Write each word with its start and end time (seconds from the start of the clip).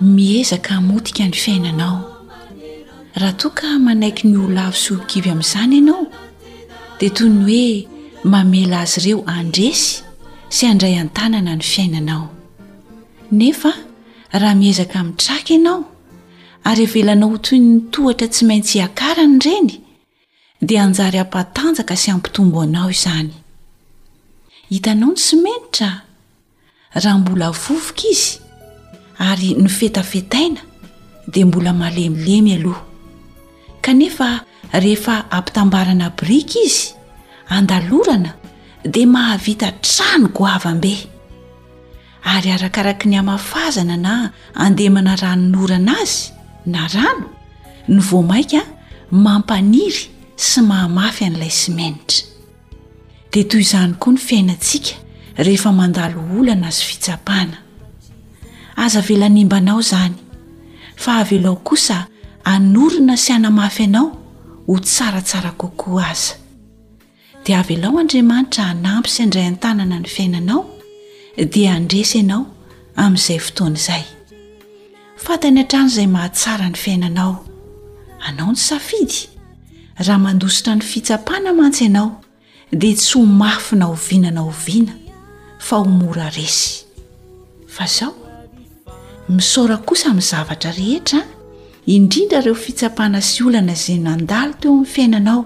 miezaka 0.00 0.80
motika 0.80 1.24
ny 1.26 1.32
fiainanao 1.32 2.24
raha 3.14 3.32
toa 3.34 3.50
ka 3.50 3.66
manaiky 3.78 4.28
ny 4.30 4.36
olo 4.38 4.60
avo 4.62 4.76
soikivy 4.78 5.26
amin'izany 5.34 5.74
ianao 5.74 6.06
dia 7.00 7.10
toy 7.10 7.26
ny 7.28 7.42
hoe 7.46 7.68
mamela 8.24 8.78
azy 8.80 8.98
ireo 9.02 9.22
andresy 9.26 10.02
sy 10.48 10.66
andray 10.70 10.94
an-tanana 11.02 11.56
ny 11.58 11.62
fiainanao 11.62 12.28
nefa 13.32 13.72
raha 14.32 14.54
miezaka 14.54 15.02
mitraka 15.02 15.50
ianao 15.54 15.84
ary 16.64 16.86
havelanao 16.86 17.34
htoyy 17.36 17.60
nytohatra 17.60 18.28
tsy 18.28 18.44
maintsy 18.46 18.72
hiakarany 18.78 19.36
ireny 19.42 19.72
dia 20.62 20.82
hanjary 20.82 21.18
hampatanjaka 21.18 21.96
sy 21.96 22.10
ampitombo 22.14 22.60
anao 22.62 22.90
izany 22.90 23.34
hitanao 24.70 25.10
ny 25.12 25.16
symenitra 25.18 25.90
raha 26.94 27.18
mbola 27.18 27.50
vovoka 27.50 28.04
izy 28.12 28.47
ary 29.18 29.54
nyfetafetaina 29.54 30.60
dia 31.32 31.46
mbola 31.46 31.72
malemilemy 31.72 32.54
aloha 32.54 32.82
kanefa 33.82 34.40
rehefa 34.72 35.30
ampitambarana 35.30 36.10
brika 36.10 36.58
izy 36.66 36.94
andalorana 37.48 38.32
dia 38.94 39.06
mahavita 39.06 39.68
tranogoava 39.86 40.70
mbe 40.78 40.94
ary 42.34 42.50
arakaraka 42.56 43.04
ny 43.10 43.16
hamafazana 43.20 43.96
na 44.06 44.14
andehmana 44.64 45.12
rano 45.22 45.44
norana 45.54 45.92
azy 46.02 46.18
na 46.66 46.80
rano 46.94 47.26
ny 47.88 47.98
voamaika 48.08 48.58
a 48.62 48.70
mampaniry 49.10 50.02
sy 50.46 50.58
mahamafy 50.68 51.22
an'ilay 51.28 51.50
sy 51.60 51.70
manitra 51.76 52.24
dia 53.32 53.44
toy 53.50 53.60
izany 53.66 53.92
koa 54.00 54.12
ny 54.14 54.18
fiainantsika 54.26 54.92
rehefa 55.46 55.70
mandalo 55.80 56.18
olo 56.38 56.50
ana 56.54 56.66
azy 56.70 56.82
fitsapana 56.90 57.56
aza 58.78 59.00
vela 59.00 59.28
nimbanao 59.28 59.80
izany 59.80 60.14
fa 60.96 61.16
avelao 61.18 61.56
kosa 61.66 62.04
anorina 62.44 63.16
sy 63.22 63.30
anamafy 63.36 63.84
anao 63.84 64.08
ho 64.66 64.74
tsaratsara 64.78 65.50
kokoa 65.60 66.06
aza 66.12 66.34
dia 67.44 67.58
avelao 67.62 67.98
andriamanitra 68.02 68.64
hanampy 68.70 69.10
sy 69.14 69.20
andray 69.24 69.46
an-tanana 69.50 69.96
ny 70.02 70.06
fiainanao 70.14 70.60
dia 71.54 71.70
andresy 71.78 72.18
ianao 72.20 72.42
amin'izay 73.02 73.38
fotoan'izay 73.44 74.04
fatany 75.24 75.58
han-tran' 75.60 75.90
izay 75.90 76.06
mahatsara 76.14 76.66
ny 76.70 76.76
fiainanao 76.82 77.34
anao 78.26 78.48
ntsy 78.52 78.62
safidy 78.70 79.20
raha 80.06 80.18
mandositra 80.24 80.72
ny 80.78 80.82
fitsapana 80.92 81.50
mantsy 81.58 81.82
ianao 81.86 82.08
dia 82.80 82.94
tsy 82.98 83.10
ho 83.18 83.26
mafina 83.40 83.84
ho 83.90 83.94
vinana 84.06 84.40
hoviana 84.48 84.94
fa 85.64 85.74
ho 85.78 85.84
mora 85.98 86.28
resy 86.36 86.68
fa 87.74 87.84
zao 87.96 88.12
misaora 89.28 89.76
kosa 89.76 90.08
min'ny 90.16 90.24
zavatra 90.24 90.70
rehetra 90.72 91.20
indrindra 91.94 92.38
ireo 92.40 92.56
fitsapana 92.56 93.20
sy 93.20 93.42
olana 93.46 93.74
izay 93.76 93.98
nandalo 94.00 94.54
teo 94.60 94.72
amin'ny 94.72 94.88
fiainanao 94.92 95.42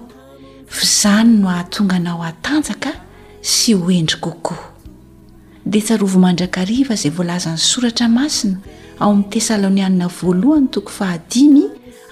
fa 0.75 0.83
izany 0.87 1.31
no 1.41 1.49
ahatonga 1.51 1.95
anao 1.99 2.21
atanjaka 2.29 2.91
sy 3.41 3.73
hoendry 3.75 4.19
kokoa 4.23 4.63
dia 5.65 5.83
tsarovo 5.85 6.19
mandrakariva 6.23 6.93
izay 6.95 7.11
voalazany 7.17 7.59
soratra 7.69 8.07
masina 8.07 8.57
ao 8.99 9.11
amin'ny 9.11 9.29
tesalônianina 9.33 10.07
voalohany 10.17 10.67
toko 10.75 10.89
fahadiny 10.99 11.63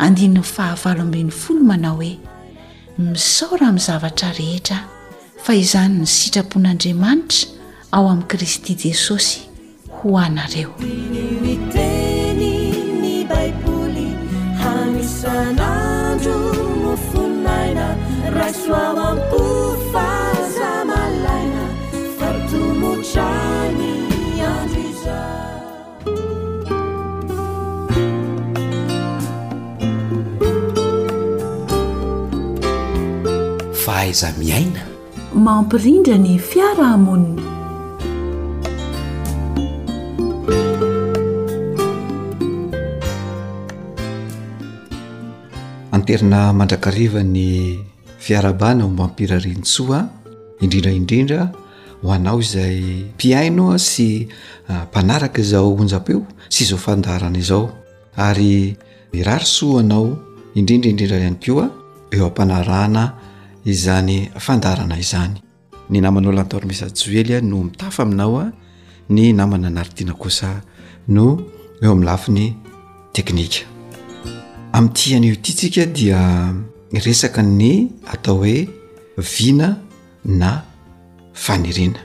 andinny 0.03 0.43
fahavaloambn'y 0.55 1.31
folo 1.41 1.63
manao 1.71 1.95
hoe 2.01 2.19
misaora 3.11 3.65
amin'ny 3.71 3.85
zavatra 3.87 4.35
rehetra 4.39 4.77
fa 5.43 5.55
izany 5.63 5.93
ny 5.99 6.05
sitrapon'andriamanitra 6.17 7.47
ao 7.95 8.09
amin'i 8.11 8.27
kristy 8.31 8.73
jesosy 8.83 9.41
ho 10.01 10.09
anareony 10.17 10.93
iteniny 11.53 13.15
baiboly 13.31 14.07
hamisanandro 14.61 16.37
nofonnaina 16.85 17.85
rasoao 18.35 18.97
amko 19.09 19.41
faza 19.91 20.71
malaina 20.89 21.63
fartomotrany 22.17 23.91
andoiza 24.49 25.19
fahaiza 33.83 34.33
miaina 34.41 34.83
mampirindrany 35.45 36.35
fiarahmoniny 36.49 37.40
terina 46.01 46.51
mandrakariva 46.53 47.21
ny 47.23 47.77
fiarabana 48.19 48.85
mb 48.89 48.99
ampirarintso 49.01 49.93
a 49.93 50.01
indrindraindrindra 50.61 51.41
ho 52.03 52.09
anao 52.13 52.39
izay 52.41 53.05
piainoa 53.17 53.77
sy 53.77 54.27
ah, 54.69 54.85
mpanaraka 54.89 55.41
zao 55.41 55.73
onjapeo 55.79 56.21
sy 56.53 56.65
zao 56.69 56.77
fandarana 56.77 57.41
zao 57.41 57.63
ary 58.15 58.75
irarysoa 59.13 59.81
anao 59.83 60.05
indrindraidrindra 60.55 61.17
hay 61.23 61.33
koa 61.43 61.65
eo 62.15 62.25
ampanarana 62.29 63.03
izany 63.65 64.31
fandarana 64.45 64.97
izany 65.03 65.35
ny 65.89 66.01
namanao 66.01 66.31
lantormisjoely 66.31 67.41
no 67.41 67.63
mitafa 67.69 68.03
aminao 68.03 68.39
a 68.41 68.45
ny 69.09 69.33
namana 69.33 69.69
naritiana 69.69 70.13
kosa 70.13 70.61
no 71.07 71.25
eo 71.83 71.91
am'ny 71.91 72.05
lafi 72.05 72.31
ny 72.37 72.45
teknika 73.13 73.70
ami'ty 74.73 75.13
han'io 75.15 75.33
ity 75.33 75.53
tsika 75.57 75.85
dia 75.85 76.21
resaka 76.93 77.41
ny 77.43 77.89
atao 78.07 78.35
hoe 78.37 78.67
vina 79.33 79.77
na 80.25 80.49
fanirina 81.33 81.99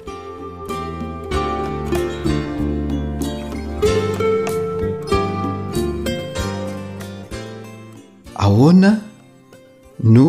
ahoana 8.34 8.90
no 10.04 10.24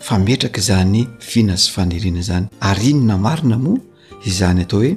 fametraka 0.00 0.60
zany 0.60 1.06
vina 1.34 1.56
sy 1.56 1.70
fanirina 1.74 2.22
zany 2.22 2.46
arinona 2.60 3.16
marina 3.16 3.56
moa 3.64 3.78
izany 4.26 4.60
atao 4.62 4.80
hoe 4.80 4.92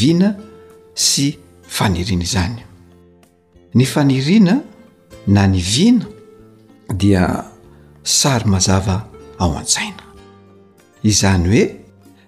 vina 0.00 0.36
sy 0.94 1.38
fanirina 1.62 2.24
zany 2.24 2.58
ny 3.74 3.84
fanirina 3.84 4.54
na 5.26 5.46
ny 5.46 5.58
vina 5.60 6.04
dia 6.96 7.44
sary 8.02 8.44
mazava 8.48 9.08
ao 9.38 9.52
an-tsaina 9.58 10.02
izany 11.02 11.44
hoe 11.48 11.64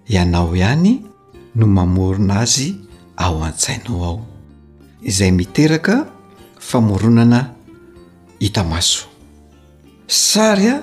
ianao 0.09 0.57
ihany 0.57 1.01
no 1.55 1.67
mamorona 1.67 2.35
azy 2.41 2.75
ao 3.17 3.43
an-tsainao 3.45 4.03
ao 4.05 4.27
izay 5.03 5.31
miteraka 5.33 6.07
famoronana 6.61 7.51
hitamaso 8.41 9.05
sary 10.09 10.69
a 10.75 10.79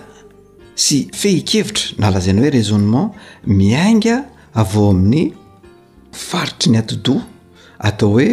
sy 0.83 0.97
fehikevitra 1.19 1.95
na 1.99 2.07
alazaina 2.07 2.41
hoe 2.41 2.49
rasonement 2.57 3.13
miainga 3.59 4.15
avao 4.61 4.89
amin'ny 4.93 5.23
faritry 6.27 6.69
ny 6.71 6.77
atidoa 6.79 7.21
atao 7.87 8.09
hoe 8.13 8.29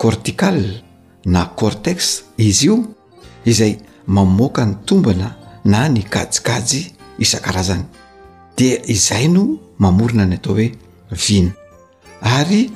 corticale 0.00 0.82
na 1.24 1.44
cortex 1.58 2.22
izy 2.36 2.66
io 2.70 2.76
izay 3.44 3.74
mamoaka 4.06 4.66
ny 4.66 4.74
tombana 4.84 5.34
na 5.64 5.88
ny 5.88 6.02
kajikajy 6.02 6.90
isan-karazany 7.18 7.84
dea 8.56 8.82
izay 8.86 9.28
no 9.28 9.58
mamorina 9.78 10.26
ny 10.26 10.34
atao 10.36 10.54
hoe 10.54 10.72
vino 11.28 11.52
ary 12.20 12.70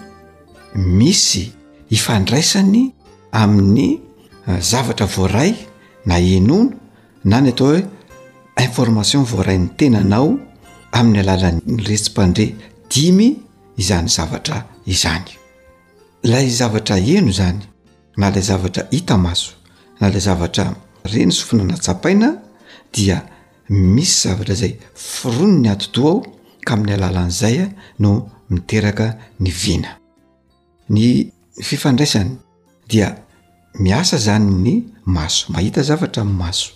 misy 0.74 1.52
ifandraisany 1.90 2.92
amin'ny 3.32 4.00
eh, 4.48 4.60
zavatra 4.60 5.06
voaray 5.06 5.54
na 6.06 6.16
enono 6.18 6.72
na 7.24 7.40
ny 7.40 7.48
atao 7.48 7.66
hoe 7.68 7.86
information 8.64 9.24
voaray 9.24 9.58
'ny 9.58 9.68
tenanao 9.76 10.38
amin'ny 10.92 11.20
alalany 11.20 11.60
retsim-pandre 11.66 12.54
dimy 12.90 13.36
izany 13.76 14.08
zavatra 14.08 14.64
izany 14.86 15.30
lay 16.22 16.48
zavatra 16.50 16.96
eno 16.98 17.32
zany 17.32 17.60
na 18.16 18.30
lay 18.30 18.42
zavatra 18.42 18.86
hita 18.90 19.16
maso 19.18 19.52
na 20.00 20.08
lay 20.08 20.20
zavatra 20.20 20.85
reny 21.12 21.32
sofina 21.32 21.64
natsapaina 21.70 22.28
dia 22.96 23.18
misy 23.68 24.14
zavatra 24.26 24.54
zay 24.60 24.72
firono 25.06 25.58
ny 25.62 25.68
atodoa 25.74 26.10
aho 26.10 26.20
ka 26.66 26.72
amin'ny 26.74 26.94
alalan'izaya 26.98 27.66
no 28.04 28.10
miteraka 28.50 29.06
ny 29.40 29.50
vina 29.62 29.92
ny 30.88 31.32
fifandraisany 31.68 32.32
dia 32.90 33.08
miasa 33.80 34.18
zany 34.26 34.50
ny 34.66 34.74
maso 35.16 35.52
mahita 35.54 35.82
zavatra 35.82 36.22
y 36.22 36.30
maso 36.42 36.68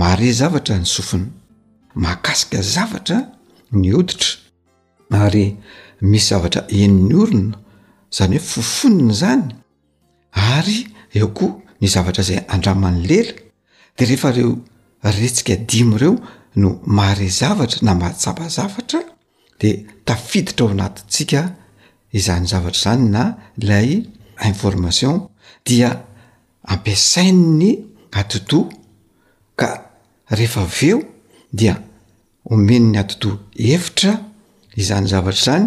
mare 0.00 0.28
zavatra 0.40 0.74
ny 0.82 0.86
sofina 0.96 1.28
mahkasika 2.04 2.62
zavatra 2.74 3.18
ny 3.72 3.92
hoditra 3.94 5.20
ary 5.24 5.46
misy 6.00 6.28
zavatra 6.32 6.62
eniny 6.80 7.14
orina 7.22 7.56
zany 8.16 8.36
hoe 8.38 8.46
fofonina 8.54 9.14
zany 9.22 9.44
ary 10.56 10.78
eo 11.18 11.28
koa 11.36 11.54
ny 11.80 11.88
zavatra 11.90 12.22
zay 12.24 12.40
andramany 12.48 13.02
lela 13.08 13.32
dea 13.98 14.06
rehefa 14.06 14.32
reo 14.36 14.56
retsika 15.02 15.54
dimy 15.68 15.94
ireo 15.96 16.14
no 16.56 16.70
mahare 16.86 17.28
zavatra 17.30 17.80
na 17.86 17.94
mahatsabazavatra 18.00 19.00
de 19.60 19.70
tafiditra 20.06 20.64
ao 20.66 20.70
anatintsika 20.74 21.40
izany 22.18 22.46
zavatra 22.52 22.80
zany 22.84 23.06
na 23.14 23.24
ilay 23.62 23.90
information 24.50 25.14
dia 25.66 25.90
ampiasain 26.72 27.38
ny 27.60 27.68
atitoa 28.20 28.68
ka 29.60 29.68
rehefa 30.38 30.60
aveo 30.68 30.98
dia 31.52 31.74
omeny 32.54 32.86
ny 32.92 32.98
atitoa 33.02 33.38
hevitra 33.68 34.12
izany 34.76 35.06
zavatra 35.12 35.42
zany 35.46 35.66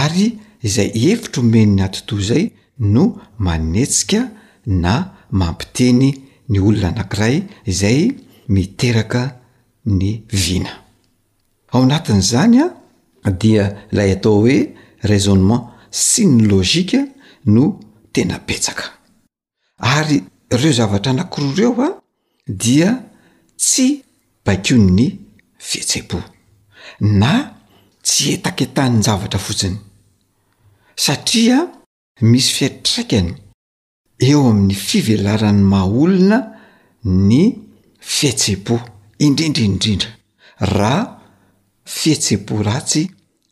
ary 0.00 0.26
izay 0.62 0.90
hevitra 1.02 1.42
homen 1.42 1.68
'ny 1.76 1.82
atitoa 1.88 2.20
zay 2.30 2.44
no 2.78 3.02
manetsika 3.38 4.20
na 4.66 5.15
mampiteny 5.30 6.10
ny 6.48 6.60
olona 6.62 6.88
anankiray 6.88 7.40
izay 7.70 8.10
miteraka 8.48 9.22
ny 9.84 10.22
vina 10.30 10.70
ao 11.72 11.82
anatin'zany 11.82 12.60
a 13.26 13.30
dia 13.42 13.64
ilay 13.92 14.10
atao 14.16 14.40
hoe 14.42 14.56
raisonement 15.10 15.64
syny 15.90 16.46
logika 16.50 17.00
no 17.52 17.62
tena 18.12 18.38
petsaka 18.48 18.84
ary 19.96 20.16
ireo 20.54 20.72
zavatra 20.78 21.10
anankiroa 21.12 21.56
reo 21.58 21.82
a 21.86 21.90
dia 22.62 22.90
tsy 23.60 23.86
bakon 24.44 24.84
ny 24.96 25.06
fihetsepo 25.66 26.18
na 27.20 27.32
tsy 28.04 28.22
etaketany 28.34 28.96
zavatra 29.06 29.38
fotsiny 29.46 29.76
satria 31.04 31.58
misy 32.30 32.50
fietraikany 32.56 33.32
eo 34.18 34.40
amin'ny 34.50 34.74
fivelarany 34.74 35.60
maolona 35.72 36.38
ny 37.04 37.40
fihetsepo 38.00 38.76
indrindraindrindra 39.26 40.08
raha 40.72 41.02
fihetsepo 41.84 42.62
ratsy 42.68 43.04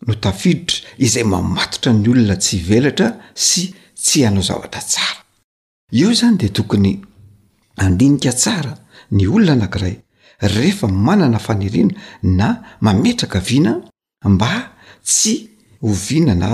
no 0.06 0.14
tafidotra 0.22 0.78
izay 1.06 1.24
mamatotra 1.24 1.92
ny 1.92 2.06
olona 2.12 2.36
tsy 2.40 2.56
ivelatra 2.62 3.08
sy 3.34 3.62
tsy 4.02 4.24
hanao 4.24 4.42
zavatra 4.48 4.80
tsara 4.90 5.20
eo 6.00 6.10
zany 6.20 6.36
de 6.40 6.48
tokony 6.56 6.92
andinika 7.76 8.32
tsara 8.32 8.72
ny 9.16 9.26
olona 9.28 9.52
anankiray 9.52 9.94
rehefa 10.54 10.88
manana 10.88 11.38
faniriana 11.46 11.94
na 12.22 12.48
mametraka 12.80 13.38
viana 13.40 13.72
mba 14.32 14.50
tsy 15.04 15.34
hovinana 15.82 16.48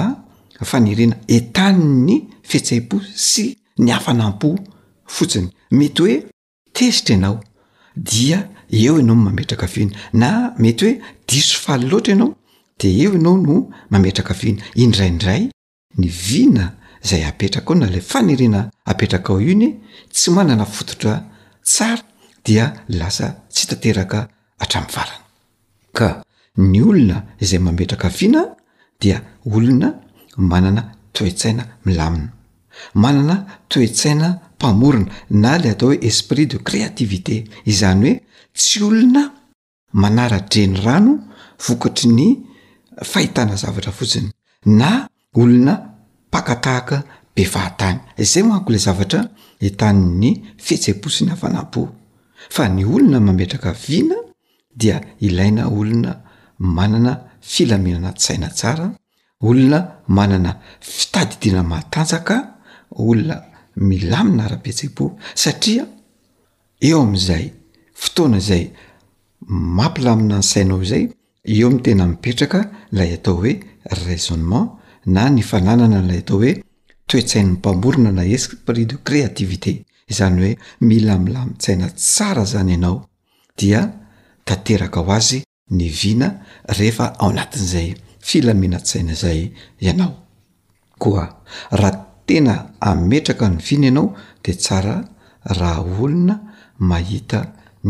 faniriana 0.70 1.16
etany 1.28 1.80
ny 2.06 2.16
fihetseipo 2.42 2.96
sy 3.14 3.50
ny 3.78 3.92
afanampo 3.94 4.50
fotsiny 5.14 5.48
mety 5.78 6.02
hoe 6.02 6.14
tesitra 6.72 7.14
ianao 7.14 7.36
dia 8.10 8.38
eo 8.70 8.96
ianao 8.98 9.14
ny 9.16 9.24
mametraka 9.26 9.66
viana 9.66 9.92
na 10.12 10.52
mety 10.58 10.84
hoe 10.86 10.98
diso 11.28 11.58
faly 11.64 11.86
loatra 11.88 12.12
ianao 12.14 12.34
de 12.80 12.88
eo 13.02 13.12
ianao 13.14 13.36
no 13.46 13.68
mametraka 13.90 14.34
vina 14.34 14.62
indraindray 14.74 15.42
ny 15.98 16.08
vina 16.26 16.64
zay 17.02 17.24
apetraka 17.24 17.72
ao 17.74 17.80
na 17.80 17.90
la 17.90 18.00
fanerena 18.10 18.70
apetraka 18.84 19.32
ao 19.32 19.40
i 19.40 19.54
ny 19.60 19.68
tsy 20.12 20.30
manana 20.34 20.64
fototra 20.66 21.14
tsara 21.62 22.02
dia 22.44 22.64
lasa 22.98 23.26
tsy 23.52 23.66
tanteraka 23.70 24.18
hatram'y 24.60 24.92
varana 24.96 25.18
ka 25.98 26.08
ny 26.56 26.80
olona 26.88 27.16
izay 27.42 27.60
mametraka 27.64 28.08
viana 28.18 28.42
dia 29.00 29.16
olona 29.54 29.88
manana 30.52 30.82
toitsaina 31.12 31.62
milamina 31.84 32.39
manana 32.94 33.46
toetsaina 33.68 34.28
mpamorona 34.56 35.06
na 35.42 35.52
lay 35.58 35.70
atao 35.72 35.88
hoe 35.88 35.98
esprit 36.08 36.46
de 36.52 36.58
créativité 36.68 37.36
izany 37.72 38.04
hoe 38.10 38.20
tsy 38.58 38.78
olona 38.88 39.22
manara-dreny 40.02 40.74
rano 40.84 41.12
vokatry 41.66 42.08
ny 42.18 42.26
fahitana 43.12 43.54
zavatra 43.62 43.92
fotsiny 43.98 44.28
na 44.80 45.08
olona 45.40 45.72
pakatahaka 46.32 46.96
be 47.34 47.42
fahatany 47.54 47.98
izay 48.24 48.42
hoanko 48.48 48.68
ila 48.72 48.80
zavatra 48.88 49.20
itany'ny 49.68 50.26
fhetseposina 50.64 51.34
fanampo 51.42 51.80
fa 52.54 52.62
ny 52.74 52.84
olona 52.94 53.18
mametraka 53.20 53.70
vina 53.84 54.16
dia 54.80 54.96
ilaina 55.26 55.62
olona 55.78 56.10
manana 56.58 57.12
filaminana 57.52 58.10
tsaina 58.20 58.48
tsara 58.58 58.86
olona 59.48 59.78
manana 60.18 60.50
fitadi 60.96 61.34
dinamatanjaka 61.42 62.36
olona 62.90 63.42
milamina 63.76 64.44
ara-betsebo 64.46 65.10
satria 65.34 65.86
eo 66.88 66.98
ami'izay 67.02 67.44
fotoana 68.02 68.38
izay 68.42 68.64
mampilamina 69.78 70.38
ny 70.40 70.46
sainao 70.52 70.82
izay 70.82 71.04
eo 71.54 71.70
mi 71.70 71.80
tena 71.84 72.06
mipetraka 72.10 72.60
ilay 72.92 73.10
atao 73.16 73.34
hoe 73.42 73.52
raisonnement 74.04 74.68
na 75.14 75.22
ny 75.30 75.42
fananana 75.50 76.00
lay 76.08 76.20
atao 76.22 76.38
hoe 76.42 76.52
toe-tsaina 77.08 77.48
my 77.50 77.56
mpamborona 77.58 78.10
na 78.12 78.22
hesi 78.32 78.56
pris 78.66 78.86
de 78.90 78.96
créativité 79.06 79.72
zany 80.18 80.38
hoe 80.44 80.56
milamilamitsaina 80.80 81.86
tsara 81.90 82.44
zany 82.44 82.70
ianao 82.74 82.98
dia 83.58 83.80
tanteraka 84.44 85.00
aho 85.00 85.12
azy 85.18 85.40
ny 85.76 85.86
vina 86.02 86.28
rehefa 86.78 87.06
ao 87.22 87.32
natin'izay 87.32 87.88
filamenatsaina 88.28 89.14
zay 89.14 89.40
ianao 89.80 90.12
koa 90.98 91.24
raha 91.80 92.09
tena 92.30 92.54
ametraka 92.80 93.46
ny 93.48 93.58
vina 93.68 93.86
ianao 93.88 94.08
dia 94.44 94.54
tsara 94.54 94.94
raha 95.44 95.80
olona 96.04 96.34
mahita 96.90 97.38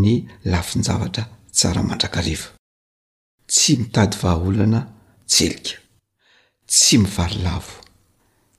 ny 0.03 0.13
lafinjavatra 0.51 1.23
tsara 1.57 1.81
mandrakariva 1.89 2.47
tsy 3.51 3.71
mitady 3.81 4.15
vahaolona 4.21 4.79
tselika 5.31 5.75
tsy 6.71 6.95
mivalilavo 7.01 7.75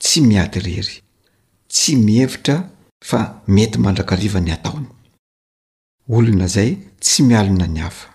tsy 0.03 0.19
miady 0.29 0.59
rery 0.67 0.97
tsy 1.73 1.91
mihevitra 2.07 2.57
fa 3.09 3.21
mety 3.55 3.79
mandrakariva 3.85 4.41
ny 4.47 4.51
ataony 4.57 4.89
olona 6.17 6.47
zay 6.55 6.71
tsy 7.05 7.21
mialina 7.29 7.67
ny 7.75 7.81
afa 7.89 8.07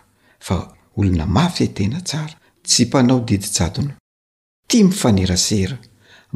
fa 0.45 0.55
olona 1.00 1.25
mafy 1.36 1.62
e 1.63 1.67
tena 1.77 2.00
tsara 2.09 2.36
sy 2.71 2.81
mpanao 2.88 3.19
didijadona 3.27 3.93
tya 4.69 4.79
mifanerasera 4.88 5.77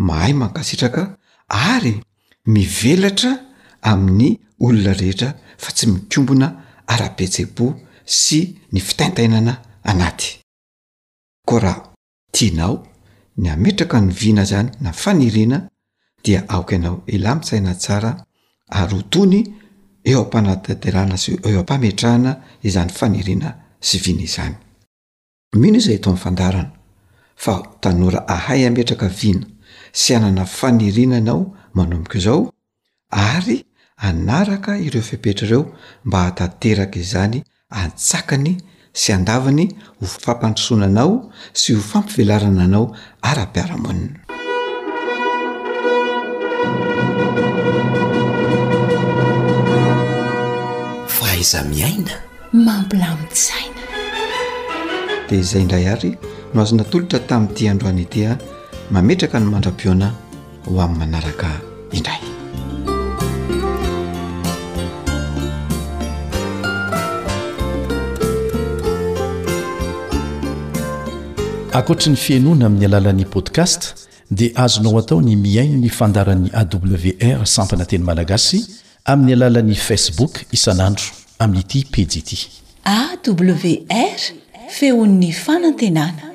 mahay 0.07 0.33
mankasitraka 0.41 1.03
ary 1.51 1.99
mivelatra 2.45 3.37
amin'ny 3.81 4.37
olona 4.59 4.93
rehetra 4.99 5.29
fa 5.57 5.71
tsy 5.71 5.87
mikombona 5.91 6.47
arabetsebo 6.93 7.65
sy 8.05 8.39
ny 8.73 8.79
fitaintainana 8.87 9.53
anaty 9.91 10.29
koa 11.49 11.59
raha 11.63 11.81
tianao 12.35 12.75
ny 13.41 13.47
ametraka 13.55 13.97
ny 14.05 14.11
vina 14.21 14.43
zany 14.51 14.69
na 14.83 14.91
faniriana 15.01 15.59
dia 16.25 16.39
aok 16.53 16.69
ianao 16.75 17.03
ilay 17.15 17.35
mitsaina 17.35 17.73
tsara 17.75 18.11
ary 18.69 18.95
otony 19.01 19.39
eo 20.09 20.19
ampanataderana 20.23 21.15
sy 21.23 21.31
eo 21.49 21.59
ampametrahana 21.59 22.31
izany 22.67 22.91
faniriana 22.99 23.49
sy 23.87 23.95
vina 24.03 24.21
izany 24.27 24.55
mino 25.61 25.77
izay 25.81 25.95
eto 25.97 26.09
mnyfandarana 26.11 26.71
fa 27.43 27.53
tanora 27.81 28.19
ahay 28.35 28.61
ametraka 28.67 29.07
vina 29.21 29.45
sy 29.93 30.13
anana 30.15 30.45
fanirinanao 30.45 31.45
manomboko 31.73 32.17
izao 32.17 32.43
ary 33.09 33.57
anaraka 34.07 34.77
ireo 34.87 35.01
fipetrareo 35.03 35.63
mba 36.07 36.23
hatateraka 36.23 36.99
izany 36.99 37.43
antsakany 37.81 38.55
sy 38.93 39.11
andavany 39.13 39.65
ho 39.99 40.05
fampandrosonanao 40.23 41.13
sy 41.53 41.73
ho 41.75 41.81
fampivelarana 41.91 42.63
anao 42.63 42.87
ara-piara-monina 43.31 44.19
faaiza 51.17 51.63
miaina 51.73 52.15
mampilamitzaina 52.65 53.83
dea 55.29 55.39
izay 55.45 55.61
indray 55.67 55.85
ary 55.95 56.11
no 56.53 56.61
azonatolotra 56.61 57.19
tami'ny 57.29 57.51
ity 57.53 57.65
androany 57.73 58.01
ah. 58.03 58.07
itya 58.07 58.31
mametraka 58.91 59.39
ny 59.39 59.45
mandra-pioana 59.47 60.11
ho 60.67 60.81
ami'ny 60.83 60.97
manaraka 60.99 61.47
indray 61.97 62.19
ankoatra 71.73 72.09
ny 72.13 72.17
fiainoana 72.25 72.65
amin'ny 72.67 72.85
alalan'ni 72.89 73.25
podcast 73.35 73.81
dia 74.37 74.51
azonao 74.63 74.99
atao 74.99 75.19
ny 75.25 75.35
miaino 75.45 75.77
ny 75.83 75.89
fandaran'ny 75.99 76.49
awr 76.61 77.47
sampana 77.55 77.85
teny 77.89 78.03
malagasy 78.09 78.59
amin'ny 79.11 79.33
alalan'ni 79.37 79.75
facebook 79.87 80.33
isan'andro 80.57 81.07
amin'n'ity 81.43 81.79
pijiity 81.93 82.39
awr 82.83 84.21
feon'ny 84.77 85.31
fanantenana 85.45 86.30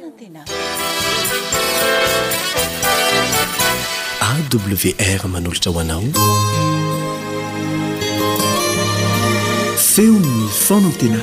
wr 4.39 5.25
manolotra 5.29 5.73
ho 5.73 5.81
anao 5.81 6.03
feony 9.89 10.19
ny 10.21 10.49
fonan 10.65 10.93
tena 11.01 11.17
ny 11.17 11.21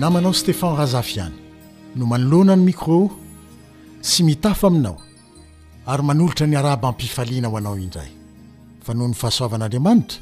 namanao 0.00 0.32
stehano 0.40 0.76
razafiany 0.78 1.34
no 1.96 2.04
manoloana 2.12 2.56
ny 2.56 2.64
micro 2.68 3.00
sy 4.08 4.20
mitafa 4.28 4.66
aminao 4.70 4.96
ary 5.86 6.02
manolotra 6.08 6.46
ni 6.46 6.56
araba 6.60 6.88
ampifaliana 6.92 7.48
ho 7.48 7.56
anao 7.60 7.76
indray 7.84 8.10
fa 8.84 8.92
no 8.94 9.08
ny 9.08 9.14
fahasoavan'andriamanitra 9.20 10.18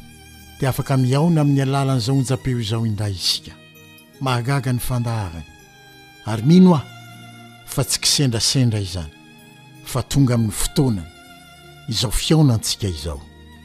dia 0.61 0.69
afaka 0.73 0.97
miaona 0.97 1.41
amin'ny 1.41 1.63
alalanyizaoonja-peo 1.67 2.59
izao 2.65 2.87
indray 2.87 3.13
isika 3.13 3.62
mahagaga 4.23 4.71
ny 4.73 4.79
fandaharany 4.79 5.43
ary 6.31 6.43
mino 6.47 6.75
aho 6.79 6.85
fa 7.75 7.83
tsy 7.85 7.99
kisendrasendra 8.03 8.79
izany 8.87 9.11
fa 9.91 10.01
tonga 10.11 10.35
amin'ny 10.39 10.55
fotoanany 10.61 11.09
izao 11.93 12.11
fiaonantsika 12.21 12.87
izao 12.95 13.19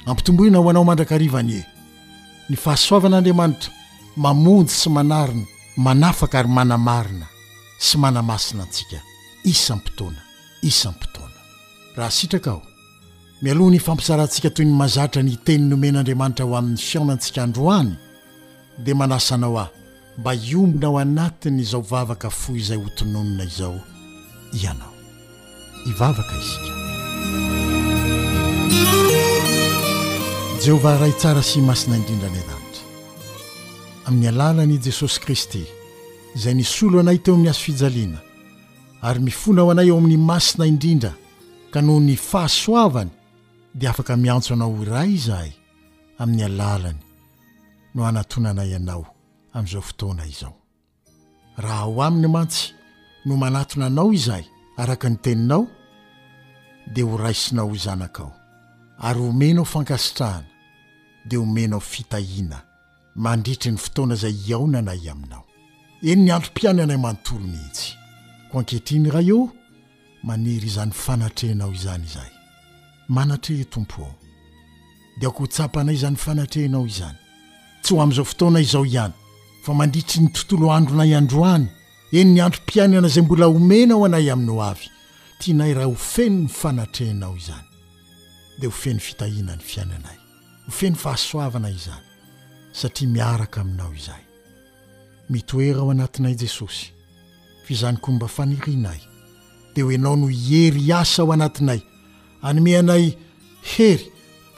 ampitomboina 0.10 0.58
ho 0.62 0.68
anao 0.74 0.84
mandrakarivani 0.90 1.60
ny 2.50 2.56
fahasoavan'andriamanitra 2.64 3.70
mamonjy 4.24 4.74
sy 4.80 4.90
manarina 4.98 5.46
manafaka 5.86 6.36
ary 6.42 6.50
manamarina 6.58 7.28
sy 7.88 7.96
manamasina 8.04 8.62
antsika 8.66 8.98
isaampotoana 9.52 10.22
isampotoana 10.70 11.38
raha 11.98 12.10
sitraka 12.18 12.50
aho 12.58 12.62
mialohana 13.46 13.78
fampisarantsika 13.88 14.50
toy 14.56 14.66
ny 14.70 14.74
mazatra 14.82 15.22
ny 15.28 15.34
teny 15.46 15.64
nomen'andriamanitra 15.72 16.44
ho 16.50 16.54
amin'ny 16.60 16.82
fiaonantsika 16.90 17.40
androany 17.48 17.94
dia 18.84 18.96
manasa 19.02 19.38
nao 19.44 19.54
ah 19.64 19.70
mba 20.18 20.34
iombina 20.34 20.88
ao 20.88 20.98
anatiny 21.00 21.62
izao 21.62 21.82
vavaka 21.82 22.30
fo 22.30 22.54
izay 22.56 22.78
hotononona 22.84 23.44
izao 23.44 23.80
ianao 24.64 24.94
hivavaka 25.86 26.36
izy 26.38 26.60
jehova 30.66 30.98
ray 31.00 31.10
itsara 31.10 31.42
sy 31.44 31.60
masina 31.62 31.96
indrindrany 31.98 32.38
atanitra 32.38 32.82
amin'ny 34.06 34.28
alalany 34.32 34.74
i 34.76 34.78
jesosy 34.86 35.20
kristy 35.24 35.62
izay 36.36 36.54
nisolo 36.58 37.00
anay 37.00 37.18
teo 37.24 37.34
amin'ny 37.36 37.50
asofijaliana 37.54 38.18
ary 39.08 39.20
mifonao 39.24 39.72
anay 39.72 39.88
eo 39.90 39.98
amin'ny 40.02 40.18
masina 40.30 40.66
indrindra 40.66 41.14
ka 41.74 41.80
noho 41.82 42.00
ny 42.00 42.16
fahasoavany 42.30 43.12
dia 43.78 43.90
afaka 43.94 44.18
miantso 44.18 44.54
anao 44.54 44.74
horay 44.80 45.10
izahay 45.20 45.52
amin'ny 46.20 46.44
alalany 46.50 47.00
no 47.96 48.02
hanatonanay 48.08 48.70
ianao 48.76 49.06
am'izao 49.58 49.82
fotoana 49.82 50.26
izao 50.26 50.54
raha 51.58 51.84
ao 51.84 51.92
aminy 52.06 52.28
mantsy 52.28 52.72
no 53.26 53.38
manatonanao 53.38 54.14
izahy 54.14 54.46
araka 54.78 55.10
ny 55.10 55.18
teninao 55.18 55.68
de 56.94 57.02
ho 57.02 57.18
raisinao 57.18 57.68
hozanakao 57.70 58.34
ary 58.98 59.20
omenao 59.20 59.66
fankasitrahana 59.66 60.46
de 61.26 61.38
homenao 61.38 61.80
fitahina 61.80 62.62
mandritry 63.16 63.72
ny 63.72 63.78
fotoana 63.78 64.16
zay 64.16 64.36
iaona 64.48 64.82
na 64.82 64.94
y 64.94 65.10
aminao 65.12 65.44
eny 66.04 66.22
ny 66.26 66.32
androm-piananay 66.32 66.98
manontoro 66.98 67.40
mihitsy 67.44 67.94
ko 68.52 68.60
ankehtriny 68.60 69.10
ra 69.12 69.22
ioo 69.22 69.50
maniry 70.24 70.68
izany 70.68 70.92
fanatrehnao 70.92 71.72
izany 71.74 72.04
izahy 72.04 72.32
manatrehe 73.10 73.64
tompo 73.64 74.02
ao 74.04 74.16
de 75.20 75.28
ako 75.28 75.40
ho 75.44 75.48
tsapanay 75.48 75.96
izany 75.98 76.16
fanatrehnao 76.18 76.86
izany 76.86 77.18
tsy 77.82 77.94
ho 77.96 78.02
am'izao 78.04 78.26
fotoana 78.26 78.60
izao 78.60 78.86
ihany 78.86 79.14
fa 79.68 79.74
manditsy 79.76 80.22
ny 80.24 80.30
tontolo 80.32 80.70
andronay 80.72 81.12
androany 81.16 81.66
enyny 82.16 82.40
andrompiainana 82.42 83.08
izay 83.08 83.24
mbola 83.24 83.48
omena 83.48 83.94
ao 83.94 84.06
anay 84.06 84.28
aminyo 84.34 84.62
avy 84.72 84.86
tianay 85.42 85.74
raha 85.76 85.88
ho 85.92 85.96
feny 86.14 86.38
ny 86.46 86.50
fanatrehnao 86.60 87.34
izany 87.42 87.68
dia 88.60 88.70
ho 88.70 88.72
feny 88.84 89.00
fitahina 89.08 89.56
ny 89.58 89.62
fiainanay 89.72 90.18
ho 90.66 90.72
feny 90.72 90.96
fahasoavana 90.96 91.70
izany 91.70 92.06
satria 92.82 93.10
miaraka 93.10 93.62
aminao 93.62 93.94
izahay 93.94 94.24
mitoera 95.30 95.80
ao 95.80 95.92
anatinay 95.92 96.36
jesosy 96.36 96.88
fizanikomba 97.66 98.28
fanirinay 98.28 99.00
dia 99.76 99.84
ho 99.84 99.92
enao 99.92 100.16
no 100.16 100.30
iery 100.30 100.92
asa 100.94 101.22
ao 101.22 101.34
anatinay 101.34 101.82
anomeanay 102.42 103.12
hery 103.76 104.12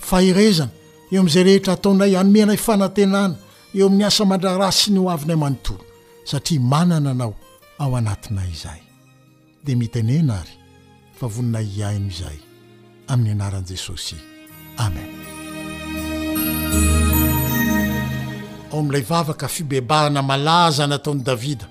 faherezana 0.07 0.71
eo 1.11 1.19
amin'izay 1.19 1.43
rehetra 1.43 1.73
ataonay 1.73 2.13
anomeanay 2.21 2.57
fanantenana 2.57 3.35
eo 3.77 3.85
amin'ny 3.87 4.05
asa 4.07 4.25
mandrara 4.25 4.71
sy 4.73 4.91
ny 4.93 4.99
o 4.99 5.09
avinay 5.13 5.37
manontolo 5.37 5.83
satria 6.25 6.61
manana 6.61 7.11
anao 7.13 7.33
ao 7.79 7.93
anatina 7.99 8.41
izahay 8.53 8.81
dia 9.63 9.75
mitenena 9.77 10.33
ary 10.41 10.53
fa 11.17 11.27
vonina 11.27 11.61
iahy 11.61 11.99
mizay 11.99 12.37
amin'ny 13.11 13.31
anaran'i 13.37 13.67
jesosy 13.69 14.17
amen 14.85 15.09
ao 18.73 18.79
amin'ilay 18.81 19.05
vavaka 19.11 19.47
fibebahana 19.47 20.21
malaza 20.29 20.87
nataon'y 20.89 21.23
davida 21.29 21.67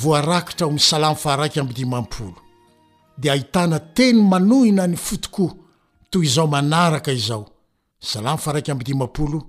voarakitra 0.00 0.64
ao 0.66 0.72
misalamyfa 0.74 1.32
araiky 1.32 1.60
ambidimampolo 1.60 2.36
dia 3.18 3.32
ahitana 3.32 3.78
teny 3.80 4.18
manohina 4.32 4.86
ny 4.86 4.96
fotokoa 4.98 5.54
toy 6.10 6.26
izao 6.26 6.46
manaraka 6.50 7.12
izao 7.12 7.46
salamo 8.02 8.38
fa 8.38 8.52
raika 8.52 8.72
ambidimampolo 8.72 9.46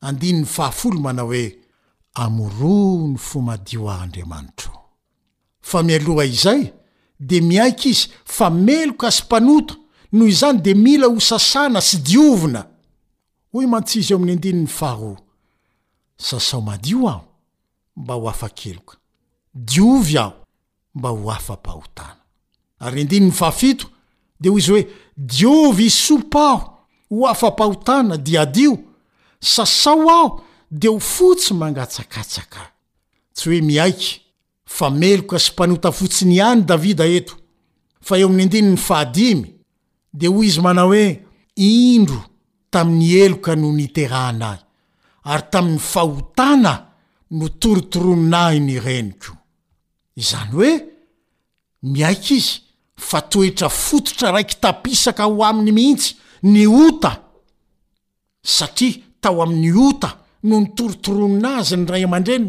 andininy 0.00 0.44
fahafolo 0.46 1.00
mana 1.00 1.22
hoe 1.22 1.58
amoro 2.14 3.08
ny 3.08 3.16
fo 3.18 3.40
madio 3.40 3.90
aandriamanitro 3.90 4.72
fa 5.60 5.82
mialoha 5.82 6.24
izay 6.24 6.72
de 7.20 7.40
miaika 7.40 7.88
izy 7.88 8.08
fa 8.24 8.50
meloka 8.50 9.10
sy 9.10 9.22
mpanota 9.24 9.76
noho 10.12 10.28
izany 10.28 10.58
de 10.60 10.74
mila 10.74 11.06
ho 11.06 11.20
sasana 11.20 11.80
sy 11.80 11.96
diovina 11.98 12.66
hoy 13.52 13.66
mantsizy 13.66 14.12
eo 14.12 14.18
ami'ny 14.18 14.32
andininy 14.32 14.66
faaho 14.66 15.16
sasao 16.16 16.60
madio 16.60 17.08
aho 17.08 17.24
mba 17.96 18.14
ho 18.14 18.28
afa 18.30 18.48
keloka 18.48 18.96
diovy 19.54 20.18
aho 20.18 20.32
mba 20.94 21.08
ho 21.08 21.30
afapahotana 21.30 22.16
ary 22.78 23.00
indinyny 23.02 23.32
faafito 23.32 23.90
de 24.40 24.48
hoy 24.48 24.58
izy 24.60 24.70
hoe 24.70 24.86
diovy 25.16 25.86
i 25.86 25.90
sopa 25.90 26.48
aho 26.50 26.74
ho 27.10 27.26
afapahotana 27.26 28.16
di 28.16 28.38
adio 28.38 28.78
sasao 29.40 30.08
aho 30.08 30.42
de 30.70 30.88
ho 30.88 30.98
fotsy 31.00 31.54
mangatsakatsaka 31.54 32.60
tsy 33.34 33.48
hoe 33.48 33.60
miaiky 33.62 34.10
fa 34.66 34.90
meloka 34.90 35.38
sy 35.38 35.52
mpanotafotsiny 35.52 36.36
ihany 36.36 36.64
davida 36.66 37.06
eto 37.18 37.34
fa 38.02 38.18
eo 38.18 38.28
ami'ny 38.28 38.46
ndiny 38.48 38.70
ny 38.74 38.80
fahadimy 38.88 39.46
de 40.12 40.26
hoy 40.28 40.46
izy 40.48 40.60
mana 40.60 40.82
hoe 40.86 41.04
indro 41.56 42.20
tamin'ny 42.72 43.10
eloka 43.24 43.54
noho 43.56 43.72
niterahana 43.78 44.46
ay 44.52 44.60
ary 45.34 45.46
tamin'ny 45.52 45.80
fahotana 45.92 46.74
no 47.30 47.46
torotoroninahy 47.60 48.58
ny 48.66 48.76
reniko 48.86 49.32
izany 50.22 50.52
hoe 50.58 50.72
miaika 51.90 52.34
izy 52.40 52.52
fa 53.08 53.20
toetra 53.30 53.68
fototra 53.68 54.32
raiky 54.34 54.56
tapisaka 54.62 55.24
ho 55.30 55.40
aminy 55.48 55.72
mihintsy 55.78 56.10
ny 56.52 56.64
ota 56.86 57.12
satria 58.42 59.06
tao 59.20 59.42
aminny 59.42 59.72
ota 59.74 60.10
noo 60.48 60.60
ny 60.60 60.70
torotoronona 60.76 61.50
azy 61.58 61.76
ny 61.76 61.86
ray 61.90 62.04
aman-dreny 62.06 62.48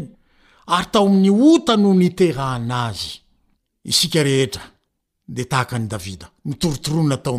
ary 0.74 0.88
tao 0.92 1.06
aminy 1.06 1.30
ota 1.54 1.74
noho 1.76 1.94
nyteraan 2.02 2.70
azya 2.86 4.22
rehetra 4.28 4.62
de 5.34 5.42
taakny 5.52 5.86
davida 5.90 6.26
ortonatoy 6.66 7.38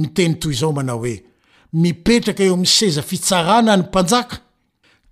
miteny 0.00 0.34
toy 0.40 0.54
zao 0.60 0.72
mana 0.78 0.92
oe 0.94 1.12
mipetraka 1.82 2.42
eo 2.44 2.54
amiy 2.54 2.66
seza 2.78 3.02
fitsarana 3.02 3.76
ny 3.76 3.82
mpanjaka 3.82 4.36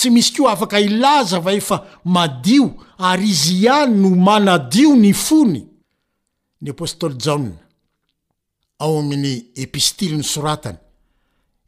tsy 0.00 0.10
misy 0.10 0.32
keoa 0.34 0.52
afaka 0.54 0.80
ilaza 0.80 1.38
va 1.44 1.52
efa 1.52 1.76
madio 2.04 2.70
ary 3.08 3.28
izy 3.30 3.54
ihany 3.64 3.92
no 4.00 4.10
manadio 4.28 4.94
ny 4.96 5.12
fony 5.12 5.60
ny 6.60 6.68
apôstôly 6.72 7.18
jana 7.24 7.52
ao 8.80 8.98
amin'ny 8.98 9.34
epistily 9.62 10.16
ny 10.16 10.24
soratany 10.24 10.78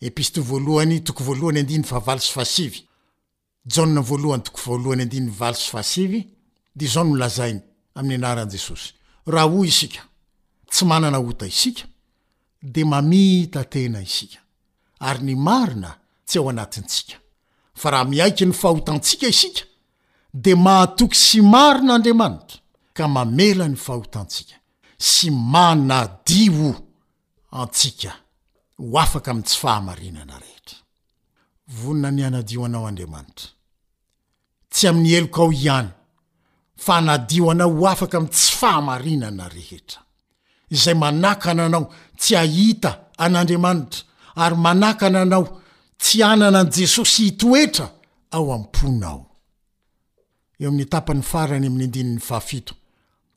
et 0.01 0.39
voode 0.39 1.59
zaonolaza 6.95 7.45
ay 7.45 7.55
anajesosy 7.95 8.95
rah 9.27 9.47
oy 9.61 9.69
ika 9.83 10.03
ty 10.71 10.85
ananata 10.91 11.47
ika 11.47 11.85
de 12.63 12.85
maitatena 12.85 14.01
isika 14.03 14.39
ary 14.99 15.23
ny 15.25 15.35
marina 15.37 15.99
tsy 16.27 16.39
ao 16.39 16.49
anatink 16.49 17.22
fa 17.83 17.91
raha 17.91 18.05
miaiky 18.11 18.45
ny 18.47 18.53
fahotantsika 18.63 19.27
isika 19.35 19.65
de 20.45 20.53
mahatoky 20.67 21.17
sy 21.27 21.39
mari 21.53 21.83
n'andriamanitra 21.87 22.59
ka 22.97 23.05
mamela 23.15 23.67
ny 23.69 23.77
fahotantsika 23.87 24.57
sy 25.13 25.27
manadio 25.55 26.69
antsika 27.61 28.13
ho 28.79 28.99
afaka 29.03 29.31
ami 29.31 29.43
tsy 29.49 29.57
fahamarinana 29.63 30.35
rehetra 30.43 30.79
vonona 31.79 32.09
ny 32.17 32.23
anadio 32.29 32.61
anao 32.67 32.85
andriamanitra 32.91 33.49
tsy 34.73 34.85
amin'ny 34.91 35.15
elok 35.19 35.37
ao 35.43 35.51
ihany 35.63 35.91
fa 36.85 36.93
anadio 37.01 37.45
anao 37.53 37.71
ho 37.79 37.85
afaka 37.95 38.15
ami 38.19 38.29
tsy 38.35 38.47
fahamarinana 38.61 39.45
rehetra 39.57 40.01
izay 40.75 40.97
manaka 41.05 41.47
ananao 41.51 41.85
tsy 42.21 42.33
hahita 42.41 42.91
an'andriamanitra 43.25 44.01
ary 44.45 44.57
manak 44.65 44.99
ananao 45.09 45.45
tsy 46.03 46.23
anana 46.23 46.59
an' 46.61 46.71
jesosy 46.71 47.27
itoetra 47.33 47.89
ao 48.35 48.53
amponao 48.53 49.23
eo 50.59 50.69
amin'ny 50.69 50.89
tapan'ny 50.93 51.23
farany 51.31 51.67
amyndna 51.69 52.39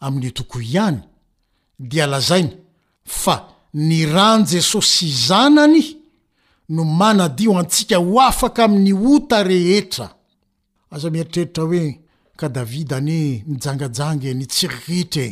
am'nytoko 0.06 0.58
ihany 0.68 1.00
di 1.90 1.98
lazainy 2.12 2.52
fa 3.22 3.36
ny 3.74 4.00
ran' 4.14 4.44
jesosy 4.52 5.06
izanany 5.14 5.84
no 6.70 6.82
manadio 6.84 7.52
antsika 7.60 7.98
ho 8.00 8.20
afaka 8.30 8.64
amin'ny 8.66 8.92
ota 9.14 9.38
rehetra 9.50 10.08
azamieritreritra 10.94 11.64
hoe 11.64 11.86
ka 12.40 12.48
davida 12.50 12.98
ane 12.98 13.20
nijangajang 13.48 14.24
e 14.30 14.34
ni 14.34 14.46
tsiriritrae 14.52 15.30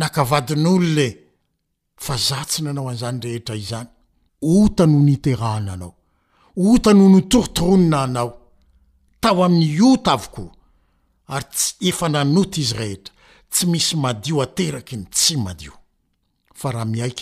nakavadin'olone 0.00 1.08
fa 2.04 2.14
zatsy 2.28 2.58
nanao 2.62 2.88
anzany 2.88 3.18
rehetra 3.26 3.54
izany 3.62 3.88
ota 4.40 4.84
no 4.86 4.98
nterahananao 5.10 5.94
otanoh 6.58 7.06
notorotoronina 7.08 8.02
anao 8.02 8.30
tao 9.20 9.44
amin'ny 9.44 9.82
ota 9.94 10.12
avoko 10.12 10.44
ary 11.34 11.46
tsy 11.54 11.88
efa 11.88 12.08
nanota 12.08 12.60
izy 12.60 12.74
rehetra 12.76 13.14
tsy 13.50 13.66
misy 13.66 13.96
madio 13.96 14.42
ateraky 14.42 14.96
ny 14.96 15.04
tsy 15.10 15.36
hai 15.36 15.54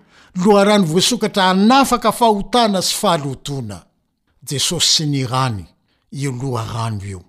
loha 0.46 0.64
rano 0.64 0.86
voasokatra 0.86 1.44
anafaka 1.50 2.12
fahotana 2.20 2.82
sy 2.82 2.96
fahalotona 3.02 3.78
jesosy 4.50 4.90
sy 4.96 5.06
nirany 5.06 5.66
io 6.12 6.32
loharano 6.32 7.04
eo 7.06 7.22